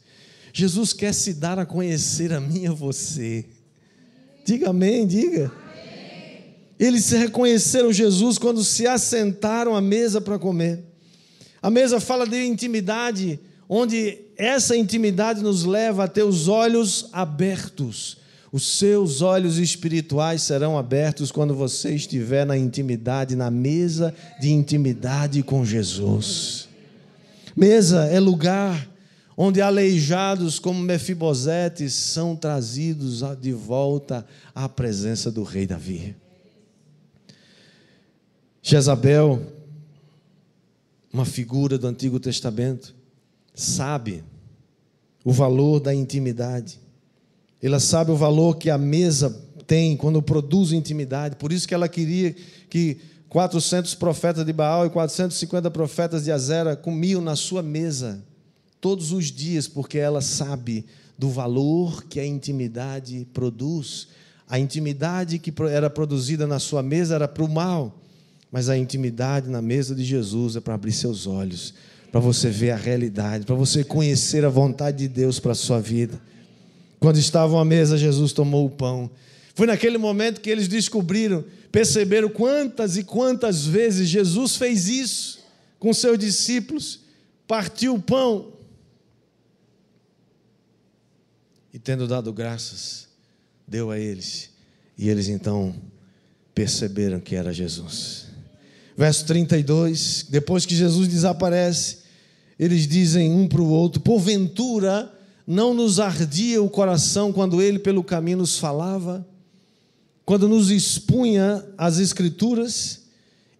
Jesus 0.53 0.91
quer 0.91 1.13
se 1.13 1.33
dar 1.33 1.57
a 1.57 1.65
conhecer 1.65 2.33
a 2.33 2.39
mim 2.39 2.63
e 2.63 2.67
a 2.67 2.73
você. 2.73 3.45
Diga 4.43 4.69
amém, 4.69 5.07
diga. 5.07 5.51
Eles 6.79 7.09
reconheceram 7.09 7.91
Jesus 7.91 8.37
quando 8.37 8.63
se 8.63 8.85
assentaram 8.85 9.75
à 9.75 9.81
mesa 9.81 10.21
para 10.21 10.37
comer. 10.37 10.83
A 11.61 11.69
mesa 11.69 11.99
fala 11.99 12.27
de 12.27 12.43
intimidade, 12.45 13.39
onde 13.69 14.19
essa 14.36 14.75
intimidade 14.75 15.41
nos 15.41 15.63
leva 15.63 16.06
a 16.06 16.08
ter 16.08 16.23
os 16.23 16.47
olhos 16.47 17.10
abertos. 17.12 18.17
Os 18.51 18.77
seus 18.77 19.21
olhos 19.21 19.58
espirituais 19.58 20.41
serão 20.41 20.77
abertos 20.77 21.32
quando 21.32 21.53
você 21.53 21.93
estiver 21.93 22.45
na 22.45 22.58
intimidade, 22.58 23.36
na 23.36 23.51
mesa 23.51 24.13
de 24.39 24.51
intimidade 24.51 25.43
com 25.43 25.65
Jesus. 25.65 26.69
Mesa 27.56 28.06
é 28.06 28.19
lugar 28.19 28.88
onde 29.36 29.62
aleijados 29.62 30.58
como 30.58 30.82
Mefibosete 30.82 31.89
são 31.89 32.36
trazidos 32.36 33.21
de 33.39 33.51
volta 33.51 34.25
à 34.56 34.67
presença 34.67 35.30
do 35.30 35.43
rei 35.43 35.67
Davi. 35.67 36.15
Jezabel, 38.63 39.41
uma 41.13 41.23
figura 41.23 41.77
do 41.77 41.88
Antigo 41.88 42.19
Testamento, 42.19 42.96
sabe 43.58 44.24
o 45.26 45.32
valor 45.34 45.80
da 45.80 45.93
intimidade. 45.93 46.80
Ela 47.62 47.80
sabe 47.80 48.12
o 48.12 48.15
valor 48.15 48.58
que 48.58 48.70
a 48.70 48.78
mesa 48.78 49.30
tem 49.65 49.98
quando 49.98 50.22
produz 50.22 50.72
intimidade. 50.72 51.36
Por 51.36 51.52
isso 51.52 51.67
que 51.67 51.74
ela 51.74 51.89
queria 51.89 52.36
que 52.70 52.98
400 53.28 53.96
profetas 53.96 54.46
de 54.46 54.54
Baal 54.54 54.86
e 54.86 54.89
450 54.89 55.70
profetas 55.72 56.24
de 56.24 56.32
Azera 56.32 56.76
comiam 56.76 57.20
na 57.20 57.36
sua 57.36 57.63
mesa 57.63 58.24
todos 58.80 59.12
os 59.12 59.26
dias, 59.26 59.67
porque 59.67 59.98
ela 59.98 60.22
sabe 60.22 60.86
do 61.17 61.30
valor 61.30 62.06
que 62.06 62.20
a 62.20 62.26
intimidade 62.26 63.28
produz. 63.34 64.08
A 64.48 64.60
intimidade 64.60 65.39
que 65.39 65.52
era 65.70 65.89
produzida 65.89 66.46
na 66.46 66.60
sua 66.60 66.84
mesa 66.84 67.15
era 67.15 67.28
para 67.28 67.43
o 67.43 67.50
mal, 67.50 68.00
mas 68.52 68.70
a 68.70 68.78
intimidade 68.78 69.50
na 69.50 69.62
mesa 69.62 69.96
de 69.96 70.06
Jesus 70.06 70.56
é 70.56 70.62
para 70.62 70.76
abrir 70.76 70.93
seus 70.93 71.28
olhos, 71.28 71.74
para 72.12 72.20
você 72.20 72.50
ver 72.50 72.72
a 72.72 72.76
realidade, 72.76 73.46
para 73.46 73.56
você 73.56 73.84
conhecer 73.84 74.46
a 74.46 74.50
vontade 74.50 74.98
de 74.98 75.08
Deus 75.08 75.39
para 75.39 75.52
a 75.52 75.56
sua 75.56 75.80
vida. 75.80 76.20
Quando 77.00 77.17
estavam 77.17 77.60
à 77.60 77.65
mesa, 77.65 77.98
Jesus 77.98 78.34
tomou 78.34 78.65
o 78.65 78.70
pão. 78.70 79.10
Foi 79.54 79.67
naquele 79.67 79.98
momento 79.98 80.41
que 80.41 80.50
eles 80.50 80.67
descobriram, 80.67 81.43
perceberam 81.72 82.30
quantas 82.30 82.98
e 82.98 83.04
quantas 83.04 83.65
vezes 83.65 84.10
Jesus 84.10 84.56
fez 84.56 84.88
isso 84.88 85.39
com 85.80 85.93
seus 85.93 86.17
discípulos. 86.17 87.02
Partiu 87.48 87.96
o 87.96 88.02
pão, 88.02 88.58
E 91.78 91.80
tendo 91.80 92.08
dado 92.08 92.34
graças, 92.34 93.08
deu 93.67 93.91
a 93.91 94.00
eles. 94.00 94.50
E 94.98 95.10
eles 95.10 95.28
então 95.28 95.76
perceberam 96.56 97.20
que 97.20 97.36
era 97.36 97.54
Jesus. 97.54 98.26
Verso 98.98 99.24
32, 99.28 100.26
depois 100.28 100.65
que 100.65 100.76
Jesus 100.76 101.08
desaparece, 101.08 101.96
eles 102.60 102.88
dizem 102.88 103.32
um 103.32 103.48
para 103.48 103.62
o 103.62 103.70
outro: 103.70 104.02
Porventura 104.02 105.12
não 105.46 105.74
nos 105.74 106.00
ardia 106.00 106.62
o 106.62 106.70
coração 106.70 107.32
quando 107.32 107.62
ele 107.62 107.80
pelo 107.80 108.04
caminho 108.04 108.39
nos 108.39 108.58
falava, 108.60 109.26
quando 110.26 110.48
nos 110.48 110.70
expunha 110.72 111.65
as 111.78 112.00
Escrituras? 112.00 113.06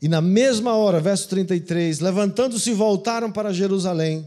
E 0.02 0.08
na 0.08 0.22
mesma 0.22 0.74
hora, 0.74 1.00
verso 1.00 1.28
33, 1.30 2.00
levantando-se, 2.00 2.72
voltaram 2.72 3.32
para 3.32 3.52
Jerusalém 3.52 4.26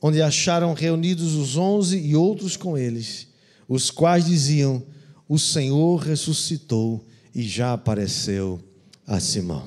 onde 0.00 0.22
acharam 0.22 0.72
reunidos 0.72 1.34
os 1.34 1.56
onze 1.56 1.98
e 1.98 2.16
outros 2.16 2.56
com 2.56 2.78
eles, 2.78 3.28
os 3.68 3.90
quais 3.90 4.24
diziam: 4.24 4.82
O 5.28 5.38
Senhor 5.38 5.96
ressuscitou 5.96 7.04
e 7.34 7.42
já 7.42 7.72
apareceu 7.74 8.60
a 9.06 9.20
Simão. 9.20 9.66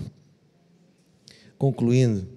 Concluindo, 1.58 2.28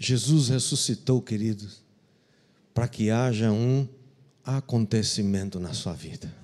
Jesus 0.00 0.48
ressuscitou, 0.48 1.22
queridos, 1.22 1.82
para 2.74 2.88
que 2.88 3.10
haja 3.10 3.52
um 3.52 3.86
acontecimento 4.44 5.60
na 5.60 5.74
sua 5.74 5.92
vida. 5.92 6.34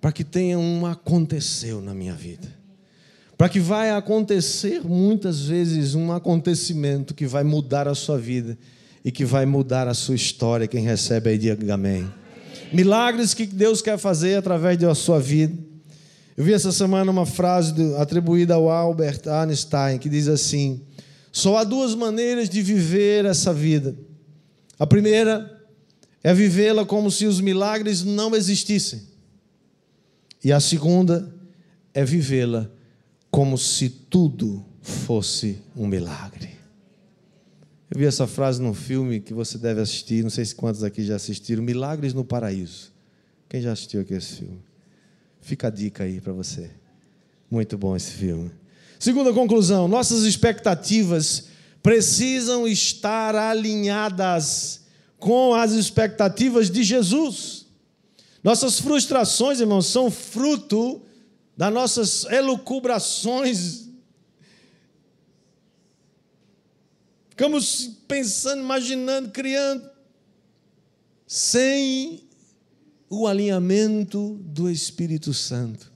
Para 0.00 0.12
que 0.12 0.22
tenha 0.22 0.58
um 0.58 0.86
aconteceu 0.86 1.80
na 1.80 1.92
minha 1.92 2.14
vida 2.14 2.58
para 3.38 3.48
que 3.48 3.60
vai 3.60 3.92
acontecer 3.92 4.82
muitas 4.84 5.42
vezes 5.42 5.94
um 5.94 6.10
acontecimento 6.10 7.14
que 7.14 7.24
vai 7.24 7.44
mudar 7.44 7.86
a 7.86 7.94
sua 7.94 8.18
vida 8.18 8.58
e 9.04 9.12
que 9.12 9.24
vai 9.24 9.46
mudar 9.46 9.86
a 9.86 9.94
sua 9.94 10.16
história. 10.16 10.66
Quem 10.66 10.82
recebe 10.82 11.30
aí, 11.30 11.38
diga 11.38 11.74
amém. 11.74 12.12
Milagres 12.72 13.34
que 13.34 13.46
Deus 13.46 13.80
quer 13.80 13.96
fazer 13.96 14.34
através 14.34 14.76
da 14.76 14.92
sua 14.92 15.20
vida. 15.20 15.56
Eu 16.36 16.44
vi 16.44 16.52
essa 16.52 16.72
semana 16.72 17.12
uma 17.12 17.24
frase 17.24 17.72
atribuída 17.94 18.54
ao 18.54 18.68
Albert 18.68 19.22
Einstein 19.28 19.98
que 19.98 20.08
diz 20.08 20.26
assim: 20.26 20.80
Só 21.32 21.56
há 21.56 21.64
duas 21.64 21.94
maneiras 21.94 22.48
de 22.48 22.62
viver 22.62 23.24
essa 23.24 23.52
vida. 23.52 23.96
A 24.78 24.86
primeira 24.86 25.62
é 26.22 26.32
vivê-la 26.34 26.84
como 26.84 27.10
se 27.10 27.26
os 27.26 27.40
milagres 27.40 28.02
não 28.02 28.34
existissem. 28.34 29.02
E 30.42 30.52
a 30.52 30.60
segunda 30.60 31.34
é 31.92 32.04
vivê-la 32.04 32.70
como 33.30 33.58
se 33.58 33.88
tudo 33.88 34.64
fosse 34.80 35.58
um 35.76 35.86
milagre. 35.86 36.58
Eu 37.90 37.98
vi 37.98 38.04
essa 38.04 38.26
frase 38.26 38.60
num 38.60 38.74
filme 38.74 39.20
que 39.20 39.32
você 39.32 39.56
deve 39.56 39.80
assistir, 39.80 40.22
não 40.22 40.30
sei 40.30 40.44
se 40.44 40.54
quantos 40.54 40.84
aqui 40.84 41.02
já 41.02 41.16
assistiram, 41.16 41.62
Milagres 41.62 42.12
no 42.12 42.24
Paraíso. 42.24 42.92
Quem 43.48 43.62
já 43.62 43.72
assistiu 43.72 44.02
aqui 44.02 44.14
esse 44.14 44.36
filme? 44.36 44.62
Fica 45.40 45.68
a 45.68 45.70
dica 45.70 46.04
aí 46.04 46.20
para 46.20 46.32
você. 46.32 46.70
Muito 47.50 47.78
bom 47.78 47.96
esse 47.96 48.10
filme. 48.10 48.50
Segunda 48.98 49.32
conclusão: 49.32 49.86
nossas 49.86 50.22
expectativas 50.24 51.44
precisam 51.82 52.66
estar 52.66 53.34
alinhadas 53.36 54.80
com 55.18 55.54
as 55.54 55.72
expectativas 55.72 56.70
de 56.70 56.82
Jesus. 56.82 57.66
Nossas 58.42 58.80
frustrações, 58.80 59.60
irmãos, 59.60 59.86
são 59.86 60.10
fruto 60.10 61.02
das 61.56 61.72
nossas 61.72 62.24
elucubrações. 62.26 63.88
Ficamos 67.30 67.90
pensando, 68.06 68.60
imaginando, 68.60 69.30
criando, 69.30 69.88
sem 71.26 72.24
o 73.08 73.26
alinhamento 73.26 74.38
do 74.42 74.70
Espírito 74.70 75.32
Santo. 75.32 75.90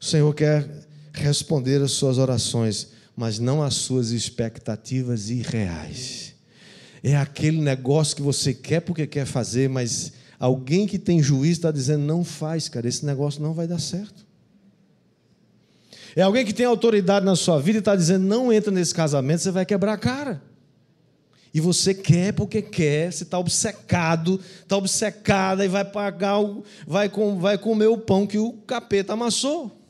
O 0.00 0.04
Senhor 0.04 0.34
quer 0.34 0.86
responder 1.14 1.80
às 1.80 1.92
suas 1.92 2.18
orações, 2.18 2.88
mas 3.16 3.38
não 3.38 3.62
às 3.62 3.74
suas 3.74 4.10
expectativas 4.10 5.30
irreais. 5.30 6.34
É 7.02 7.16
aquele 7.16 7.60
negócio 7.60 8.16
que 8.16 8.22
você 8.22 8.52
quer 8.52 8.80
porque 8.80 9.06
quer 9.06 9.24
fazer, 9.24 9.68
mas 9.68 10.12
alguém 10.38 10.86
que 10.86 10.98
tem 10.98 11.22
juízo 11.22 11.60
está 11.60 11.70
dizendo: 11.70 12.04
não 12.04 12.24
faz, 12.24 12.68
cara, 12.68 12.88
esse 12.88 13.06
negócio 13.06 13.40
não 13.40 13.54
vai 13.54 13.66
dar 13.66 13.78
certo. 13.78 14.26
É 16.16 16.22
alguém 16.22 16.44
que 16.44 16.52
tem 16.52 16.66
autoridade 16.66 17.24
na 17.24 17.36
sua 17.36 17.60
vida 17.60 17.78
e 17.78 17.80
está 17.80 17.94
dizendo: 17.94 18.24
não 18.24 18.52
entra 18.52 18.70
nesse 18.70 18.94
casamento, 18.94 19.42
você 19.42 19.50
vai 19.50 19.64
quebrar 19.64 19.92
a 19.92 19.98
cara. 19.98 20.42
E 21.52 21.60
você 21.60 21.94
quer 21.94 22.32
porque 22.32 22.60
quer, 22.60 23.12
você 23.12 23.22
está 23.22 23.38
obcecado, 23.38 24.40
está 24.62 24.76
obcecada 24.76 25.64
e 25.64 25.68
vai 25.68 25.84
pagar, 25.84 26.40
o, 26.40 26.64
vai, 26.84 27.08
com, 27.08 27.38
vai 27.38 27.56
comer 27.56 27.86
o 27.86 27.96
pão 27.96 28.26
que 28.26 28.38
o 28.38 28.52
capeta 28.66 29.12
amassou. 29.12 29.83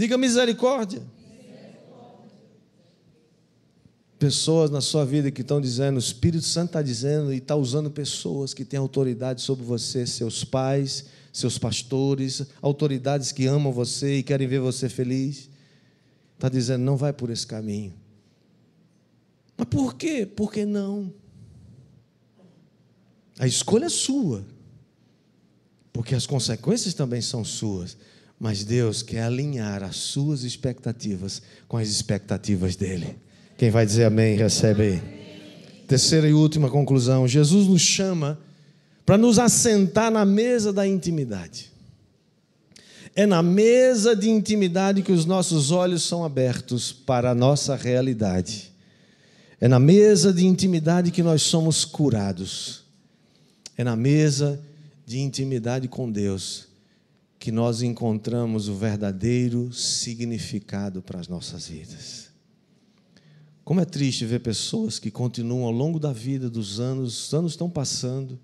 Diga 0.00 0.16
misericórdia. 0.16 1.02
Pessoas 4.18 4.70
na 4.70 4.80
sua 4.80 5.04
vida 5.04 5.30
que 5.30 5.42
estão 5.42 5.60
dizendo, 5.60 5.96
o 5.96 5.98
Espírito 5.98 6.46
Santo 6.46 6.68
está 6.68 6.80
dizendo 6.80 7.34
e 7.34 7.36
está 7.36 7.54
usando 7.54 7.90
pessoas 7.90 8.54
que 8.54 8.64
têm 8.64 8.80
autoridade 8.80 9.42
sobre 9.42 9.62
você, 9.62 10.06
seus 10.06 10.42
pais, 10.42 11.04
seus 11.30 11.58
pastores, 11.58 12.42
autoridades 12.62 13.30
que 13.30 13.46
amam 13.46 13.70
você 13.74 14.16
e 14.16 14.22
querem 14.22 14.48
ver 14.48 14.60
você 14.60 14.88
feliz. 14.88 15.50
Está 16.34 16.48
dizendo, 16.48 16.82
não 16.82 16.96
vai 16.96 17.12
por 17.12 17.28
esse 17.28 17.46
caminho. 17.46 17.92
Mas 19.54 19.68
por 19.68 19.96
quê? 19.96 20.24
Por 20.24 20.50
que 20.50 20.64
não? 20.64 21.12
A 23.38 23.46
escolha 23.46 23.84
é 23.84 23.90
sua, 23.90 24.46
porque 25.92 26.14
as 26.14 26.26
consequências 26.26 26.94
também 26.94 27.20
são 27.20 27.44
suas. 27.44 27.98
Mas 28.40 28.64
Deus 28.64 29.02
quer 29.02 29.24
alinhar 29.24 29.82
as 29.82 29.96
suas 29.96 30.44
expectativas 30.44 31.42
com 31.68 31.76
as 31.76 31.88
expectativas 31.88 32.74
dele. 32.74 33.18
Quem 33.58 33.70
vai 33.70 33.84
dizer 33.84 34.04
amém, 34.04 34.34
recebe 34.34 34.82
aí. 34.82 35.02
Terceira 35.86 36.26
e 36.26 36.32
última 36.32 36.70
conclusão: 36.70 37.28
Jesus 37.28 37.66
nos 37.66 37.82
chama 37.82 38.40
para 39.04 39.18
nos 39.18 39.38
assentar 39.38 40.10
na 40.10 40.24
mesa 40.24 40.72
da 40.72 40.86
intimidade. 40.86 41.70
É 43.14 43.26
na 43.26 43.42
mesa 43.42 44.16
de 44.16 44.30
intimidade 44.30 45.02
que 45.02 45.12
os 45.12 45.26
nossos 45.26 45.70
olhos 45.70 46.02
são 46.02 46.24
abertos 46.24 46.92
para 46.92 47.32
a 47.32 47.34
nossa 47.34 47.76
realidade. 47.76 48.72
É 49.60 49.68
na 49.68 49.78
mesa 49.78 50.32
de 50.32 50.46
intimidade 50.46 51.10
que 51.10 51.22
nós 51.22 51.42
somos 51.42 51.84
curados. 51.84 52.84
É 53.76 53.84
na 53.84 53.96
mesa 53.96 54.58
de 55.04 55.18
intimidade 55.18 55.88
com 55.88 56.10
Deus 56.10 56.69
que 57.40 57.50
nós 57.50 57.80
encontramos 57.80 58.68
o 58.68 58.74
verdadeiro 58.74 59.72
significado 59.72 61.00
para 61.00 61.18
as 61.18 61.26
nossas 61.26 61.66
vidas. 61.66 62.28
Como 63.64 63.80
é 63.80 63.86
triste 63.86 64.26
ver 64.26 64.40
pessoas 64.40 64.98
que 64.98 65.10
continuam 65.10 65.64
ao 65.64 65.72
longo 65.72 65.98
da 65.98 66.12
vida, 66.12 66.50
dos 66.50 66.78
anos, 66.78 67.28
os 67.28 67.32
anos 67.32 67.52
estão 67.52 67.70
passando, 67.70 68.38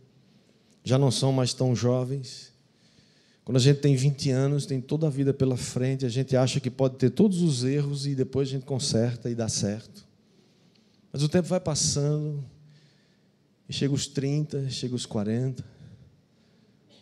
já 0.82 0.96
não 0.96 1.10
são 1.10 1.30
mais 1.30 1.52
tão 1.52 1.76
jovens. 1.76 2.54
Quando 3.44 3.58
a 3.58 3.60
gente 3.60 3.80
tem 3.80 3.94
20 3.94 4.30
anos, 4.30 4.64
tem 4.64 4.80
toda 4.80 5.08
a 5.08 5.10
vida 5.10 5.34
pela 5.34 5.58
frente, 5.58 6.06
a 6.06 6.08
gente 6.08 6.34
acha 6.34 6.58
que 6.58 6.70
pode 6.70 6.96
ter 6.96 7.10
todos 7.10 7.42
os 7.42 7.64
erros 7.64 8.06
e 8.06 8.14
depois 8.14 8.48
a 8.48 8.52
gente 8.52 8.64
conserta 8.64 9.28
e 9.28 9.34
dá 9.34 9.46
certo. 9.48 10.08
Mas 11.12 11.22
o 11.22 11.28
tempo 11.28 11.48
vai 11.48 11.60
passando, 11.60 12.42
e 13.68 13.74
chega 13.74 13.92
os 13.92 14.06
30, 14.06 14.70
chega 14.70 14.94
os 14.94 15.04
40, 15.04 15.62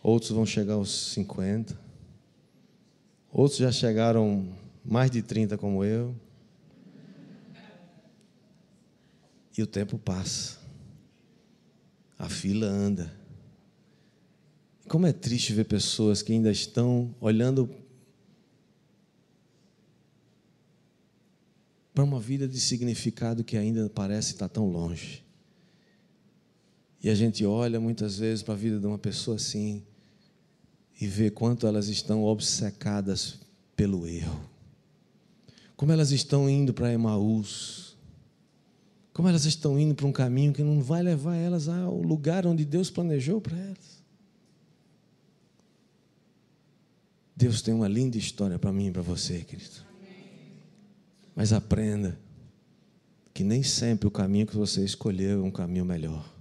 outros 0.02 0.32
vão 0.32 0.44
chegar 0.44 0.74
aos 0.74 1.12
50, 1.12 1.83
outros 3.34 3.58
já 3.58 3.72
chegaram 3.72 4.48
mais 4.84 5.10
de 5.10 5.20
30 5.20 5.58
como 5.58 5.84
eu. 5.84 6.14
E 9.56 9.62
o 9.62 9.66
tempo 9.66 9.98
passa, 9.98 10.58
a 12.18 12.28
fila 12.28 12.66
anda. 12.66 13.12
Como 14.88 15.06
é 15.06 15.12
triste 15.12 15.52
ver 15.52 15.64
pessoas 15.64 16.22
que 16.22 16.32
ainda 16.32 16.50
estão 16.50 17.14
olhando 17.20 17.68
para 21.92 22.04
uma 22.04 22.20
vida 22.20 22.46
de 22.48 22.60
significado 22.60 23.44
que 23.44 23.56
ainda 23.56 23.88
parece 23.88 24.32
estar 24.32 24.48
tão 24.48 24.68
longe. 24.68 25.24
E 27.02 27.08
a 27.08 27.14
gente 27.14 27.44
olha 27.44 27.80
muitas 27.80 28.18
vezes 28.18 28.42
para 28.42 28.54
a 28.54 28.56
vida 28.56 28.80
de 28.80 28.86
uma 28.86 28.98
pessoa 28.98 29.36
assim 29.36 29.84
e 31.00 31.06
vê 31.06 31.30
quanto 31.30 31.66
elas 31.66 31.88
estão 31.88 32.24
obcecadas 32.24 33.38
pelo 33.76 34.06
erro. 34.06 34.48
Como 35.76 35.92
elas 35.92 36.12
estão 36.12 36.48
indo 36.48 36.72
para 36.72 36.92
Emaús. 36.92 37.96
Como 39.12 39.28
elas 39.28 39.44
estão 39.44 39.78
indo 39.78 39.94
para 39.94 40.06
um 40.06 40.12
caminho 40.12 40.52
que 40.52 40.62
não 40.62 40.82
vai 40.82 41.02
levar 41.02 41.36
elas 41.36 41.68
ao 41.68 42.00
lugar 42.00 42.46
onde 42.46 42.64
Deus 42.64 42.90
planejou 42.90 43.40
para 43.40 43.56
elas. 43.56 44.02
Deus 47.36 47.62
tem 47.62 47.74
uma 47.74 47.88
linda 47.88 48.16
história 48.16 48.58
para 48.58 48.72
mim 48.72 48.88
e 48.88 48.90
para 48.92 49.02
você, 49.02 49.40
querido. 49.40 49.82
Mas 51.34 51.52
aprenda 51.52 52.18
que 53.32 53.42
nem 53.42 53.64
sempre 53.64 54.06
o 54.06 54.10
caminho 54.10 54.46
que 54.46 54.56
você 54.56 54.84
escolheu 54.84 55.40
é 55.40 55.44
um 55.44 55.50
caminho 55.50 55.84
melhor. 55.84 56.32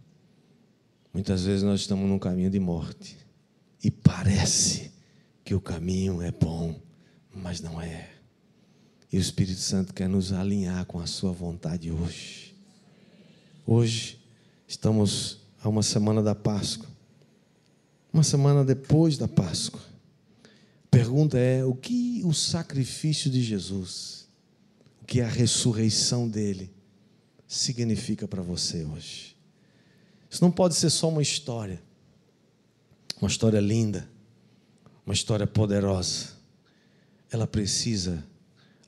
Muitas 1.12 1.44
vezes 1.44 1.64
nós 1.64 1.82
estamos 1.82 2.08
num 2.08 2.20
caminho 2.20 2.52
de 2.52 2.60
morte 2.60 3.18
e 3.84 3.92
parece 3.92 4.92
que 5.44 5.54
o 5.54 5.62
caminho 5.62 6.22
é 6.22 6.32
bom, 6.32 6.80
mas 7.34 7.62
não 7.62 7.82
é. 7.82 8.10
E 9.12 9.18
o 9.18 9.20
Espírito 9.20 9.60
Santo 9.60 9.94
quer 9.94 10.08
nos 10.08 10.32
alinhar 10.32 10.86
com 10.86 11.00
a 11.00 11.06
Sua 11.06 11.32
vontade 11.32 11.92
hoje. 11.92 12.56
Hoje 13.66 14.20
estamos 14.68 15.40
a 15.62 15.70
uma 15.70 15.84
semana 15.84 16.24
da 16.24 16.34
Páscoa, 16.34 16.90
uma 18.12 18.24
semana 18.24 18.64
depois 18.64 19.18
da 19.18 19.28
Páscoa. 19.28 19.82
A 20.86 20.90
pergunta 20.90 21.38
é: 21.38 21.64
o 21.64 21.76
que 21.76 22.22
o 22.24 22.34
sacrifício 22.34 23.30
de 23.30 23.44
Jesus 23.44 24.24
o 25.04 25.06
que 25.06 25.20
a 25.20 25.28
ressurreição 25.28 26.30
dele 26.30 26.72
significa 27.46 28.26
para 28.26 28.42
você 28.42 28.86
hoje. 28.86 29.36
Isso 30.30 30.42
não 30.42 30.50
pode 30.50 30.76
ser 30.76 30.90
só 30.90 31.10
uma 31.10 31.22
história, 31.22 31.84
uma 33.24 33.30
história 33.30 33.60
linda, 33.62 34.10
uma 35.06 35.14
história 35.14 35.48
poderosa. 35.48 36.34
Ela 37.32 37.48
precisa 37.48 38.24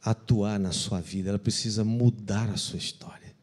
atuar 0.01 0.59
na 0.59 0.73
sua 0.73 0.99
vida, 0.99 1.29
ela 1.29 1.39
precisa 1.39 1.85
mudar 1.85 2.49
a 2.49 2.57
sua 2.57 2.77
história. 2.77 3.33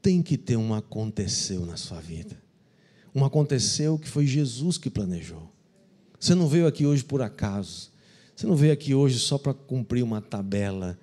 Tem 0.00 0.22
que 0.22 0.38
ter 0.38 0.56
um 0.56 0.74
aconteceu 0.74 1.66
na 1.66 1.76
sua 1.76 2.00
vida. 2.00 2.36
Um 3.14 3.24
aconteceu 3.24 3.98
que 3.98 4.08
foi 4.08 4.26
Jesus 4.26 4.78
que 4.78 4.88
planejou. 4.88 5.52
Você 6.18 6.34
não 6.34 6.48
veio 6.48 6.66
aqui 6.66 6.86
hoje 6.86 7.04
por 7.04 7.20
acaso. 7.20 7.92
Você 8.34 8.46
não 8.46 8.56
veio 8.56 8.72
aqui 8.72 8.94
hoje 8.94 9.18
só 9.18 9.36
para 9.36 9.52
cumprir 9.52 10.02
uma 10.02 10.20
tabela 10.22 10.98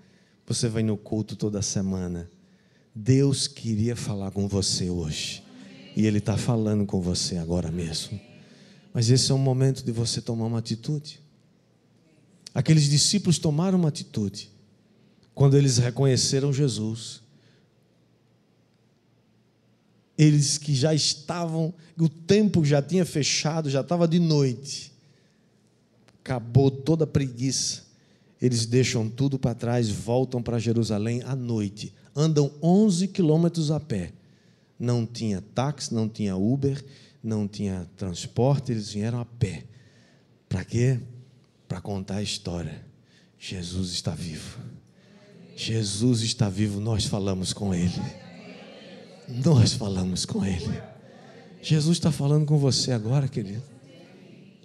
você 0.47 0.67
vai 0.67 0.83
no 0.83 0.97
culto 0.97 1.35
toda 1.35 1.61
semana. 1.61 2.29
Deus 2.93 3.47
queria 3.47 3.95
falar 3.95 4.31
com 4.31 4.47
você 4.47 4.89
hoje. 4.89 5.41
E 5.95 6.05
Ele 6.05 6.17
está 6.17 6.35
falando 6.35 6.85
com 6.85 6.99
você 6.99 7.37
agora 7.37 7.71
mesmo. 7.71 8.30
Mas 8.93 9.09
esse 9.09 9.31
é 9.31 9.35
um 9.35 9.39
momento 9.39 9.83
de 9.83 9.91
você 9.91 10.21
tomar 10.21 10.45
uma 10.45 10.59
atitude. 10.59 11.21
Aqueles 12.53 12.89
discípulos 12.89 13.39
tomaram 13.39 13.79
uma 13.79 13.89
atitude 13.89 14.51
quando 15.33 15.57
eles 15.57 15.77
reconheceram 15.77 16.51
Jesus. 16.51 17.21
Eles 20.17 20.57
que 20.57 20.75
já 20.75 20.93
estavam, 20.93 21.73
o 21.97 22.09
tempo 22.09 22.65
já 22.65 22.81
tinha 22.81 23.05
fechado, 23.05 23.69
já 23.69 23.81
estava 23.81 24.07
de 24.07 24.19
noite. 24.19 24.91
Acabou 26.19 26.69
toda 26.69 27.05
a 27.05 27.07
preguiça 27.07 27.91
eles 28.41 28.65
deixam 28.65 29.07
tudo 29.07 29.37
para 29.37 29.53
trás, 29.53 29.89
voltam 29.89 30.41
para 30.41 30.57
Jerusalém 30.57 31.21
à 31.23 31.35
noite, 31.35 31.93
andam 32.15 32.51
11 32.61 33.07
quilômetros 33.09 33.69
a 33.69 33.79
pé. 33.79 34.11
Não 34.79 35.05
tinha 35.05 35.43
táxi, 35.53 35.93
não 35.93 36.09
tinha 36.09 36.35
Uber, 36.35 36.83
não 37.23 37.47
tinha 37.47 37.89
transporte, 37.95 38.71
eles 38.71 38.93
vieram 38.93 39.19
a 39.19 39.25
pé. 39.25 39.65
Para 40.49 40.65
quê? 40.65 40.99
Para 41.67 41.79
contar 41.79 42.17
a 42.17 42.23
história. 42.23 42.85
Jesus 43.37 43.91
está 43.91 44.11
vivo. 44.11 44.59
Jesus 45.55 46.21
está 46.21 46.49
vivo, 46.49 46.79
nós 46.79 47.05
falamos 47.05 47.53
com 47.53 47.73
Ele. 47.73 48.01
nós 49.45 49.73
falamos 49.73 50.25
com 50.25 50.45
Ele. 50.45 50.81
Jesus 51.61 51.97
está 51.97 52.11
falando 52.11 52.45
com 52.45 52.57
você 52.57 52.91
agora, 52.91 53.27
querido. 53.27 53.63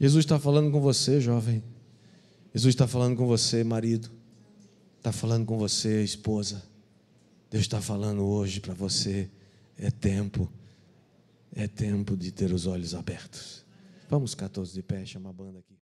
Jesus 0.01 0.25
está 0.25 0.39
falando 0.39 0.71
com 0.71 0.81
você, 0.81 1.21
jovem. 1.21 1.63
Jesus 2.55 2.75
está 2.75 2.87
falando 2.87 3.17
com 3.17 3.27
você, 3.27 3.63
marido. 3.63 4.11
Está 4.99 5.13
falando 5.13 5.45
com 5.45 5.59
você, 5.59 6.03
esposa. 6.03 6.63
Deus 7.51 7.65
está 7.65 7.81
falando 7.81 8.25
hoje 8.25 8.61
para 8.61 8.75
você. 8.75 9.31
É 9.79 9.91
tempo. 9.91 10.51
É 11.55 11.67
tempo 11.67 12.17
de 12.17 12.33
ter 12.33 12.53
os 12.53 12.67
olhos 12.67 12.95
abertos. 12.95 13.65
Vamos, 14.09 14.35
14 14.35 14.73
de 14.73 14.83
pé, 14.83 15.05
chama 15.05 15.31
a 15.31 15.33
banda 15.33 15.59
aqui. 15.59 15.77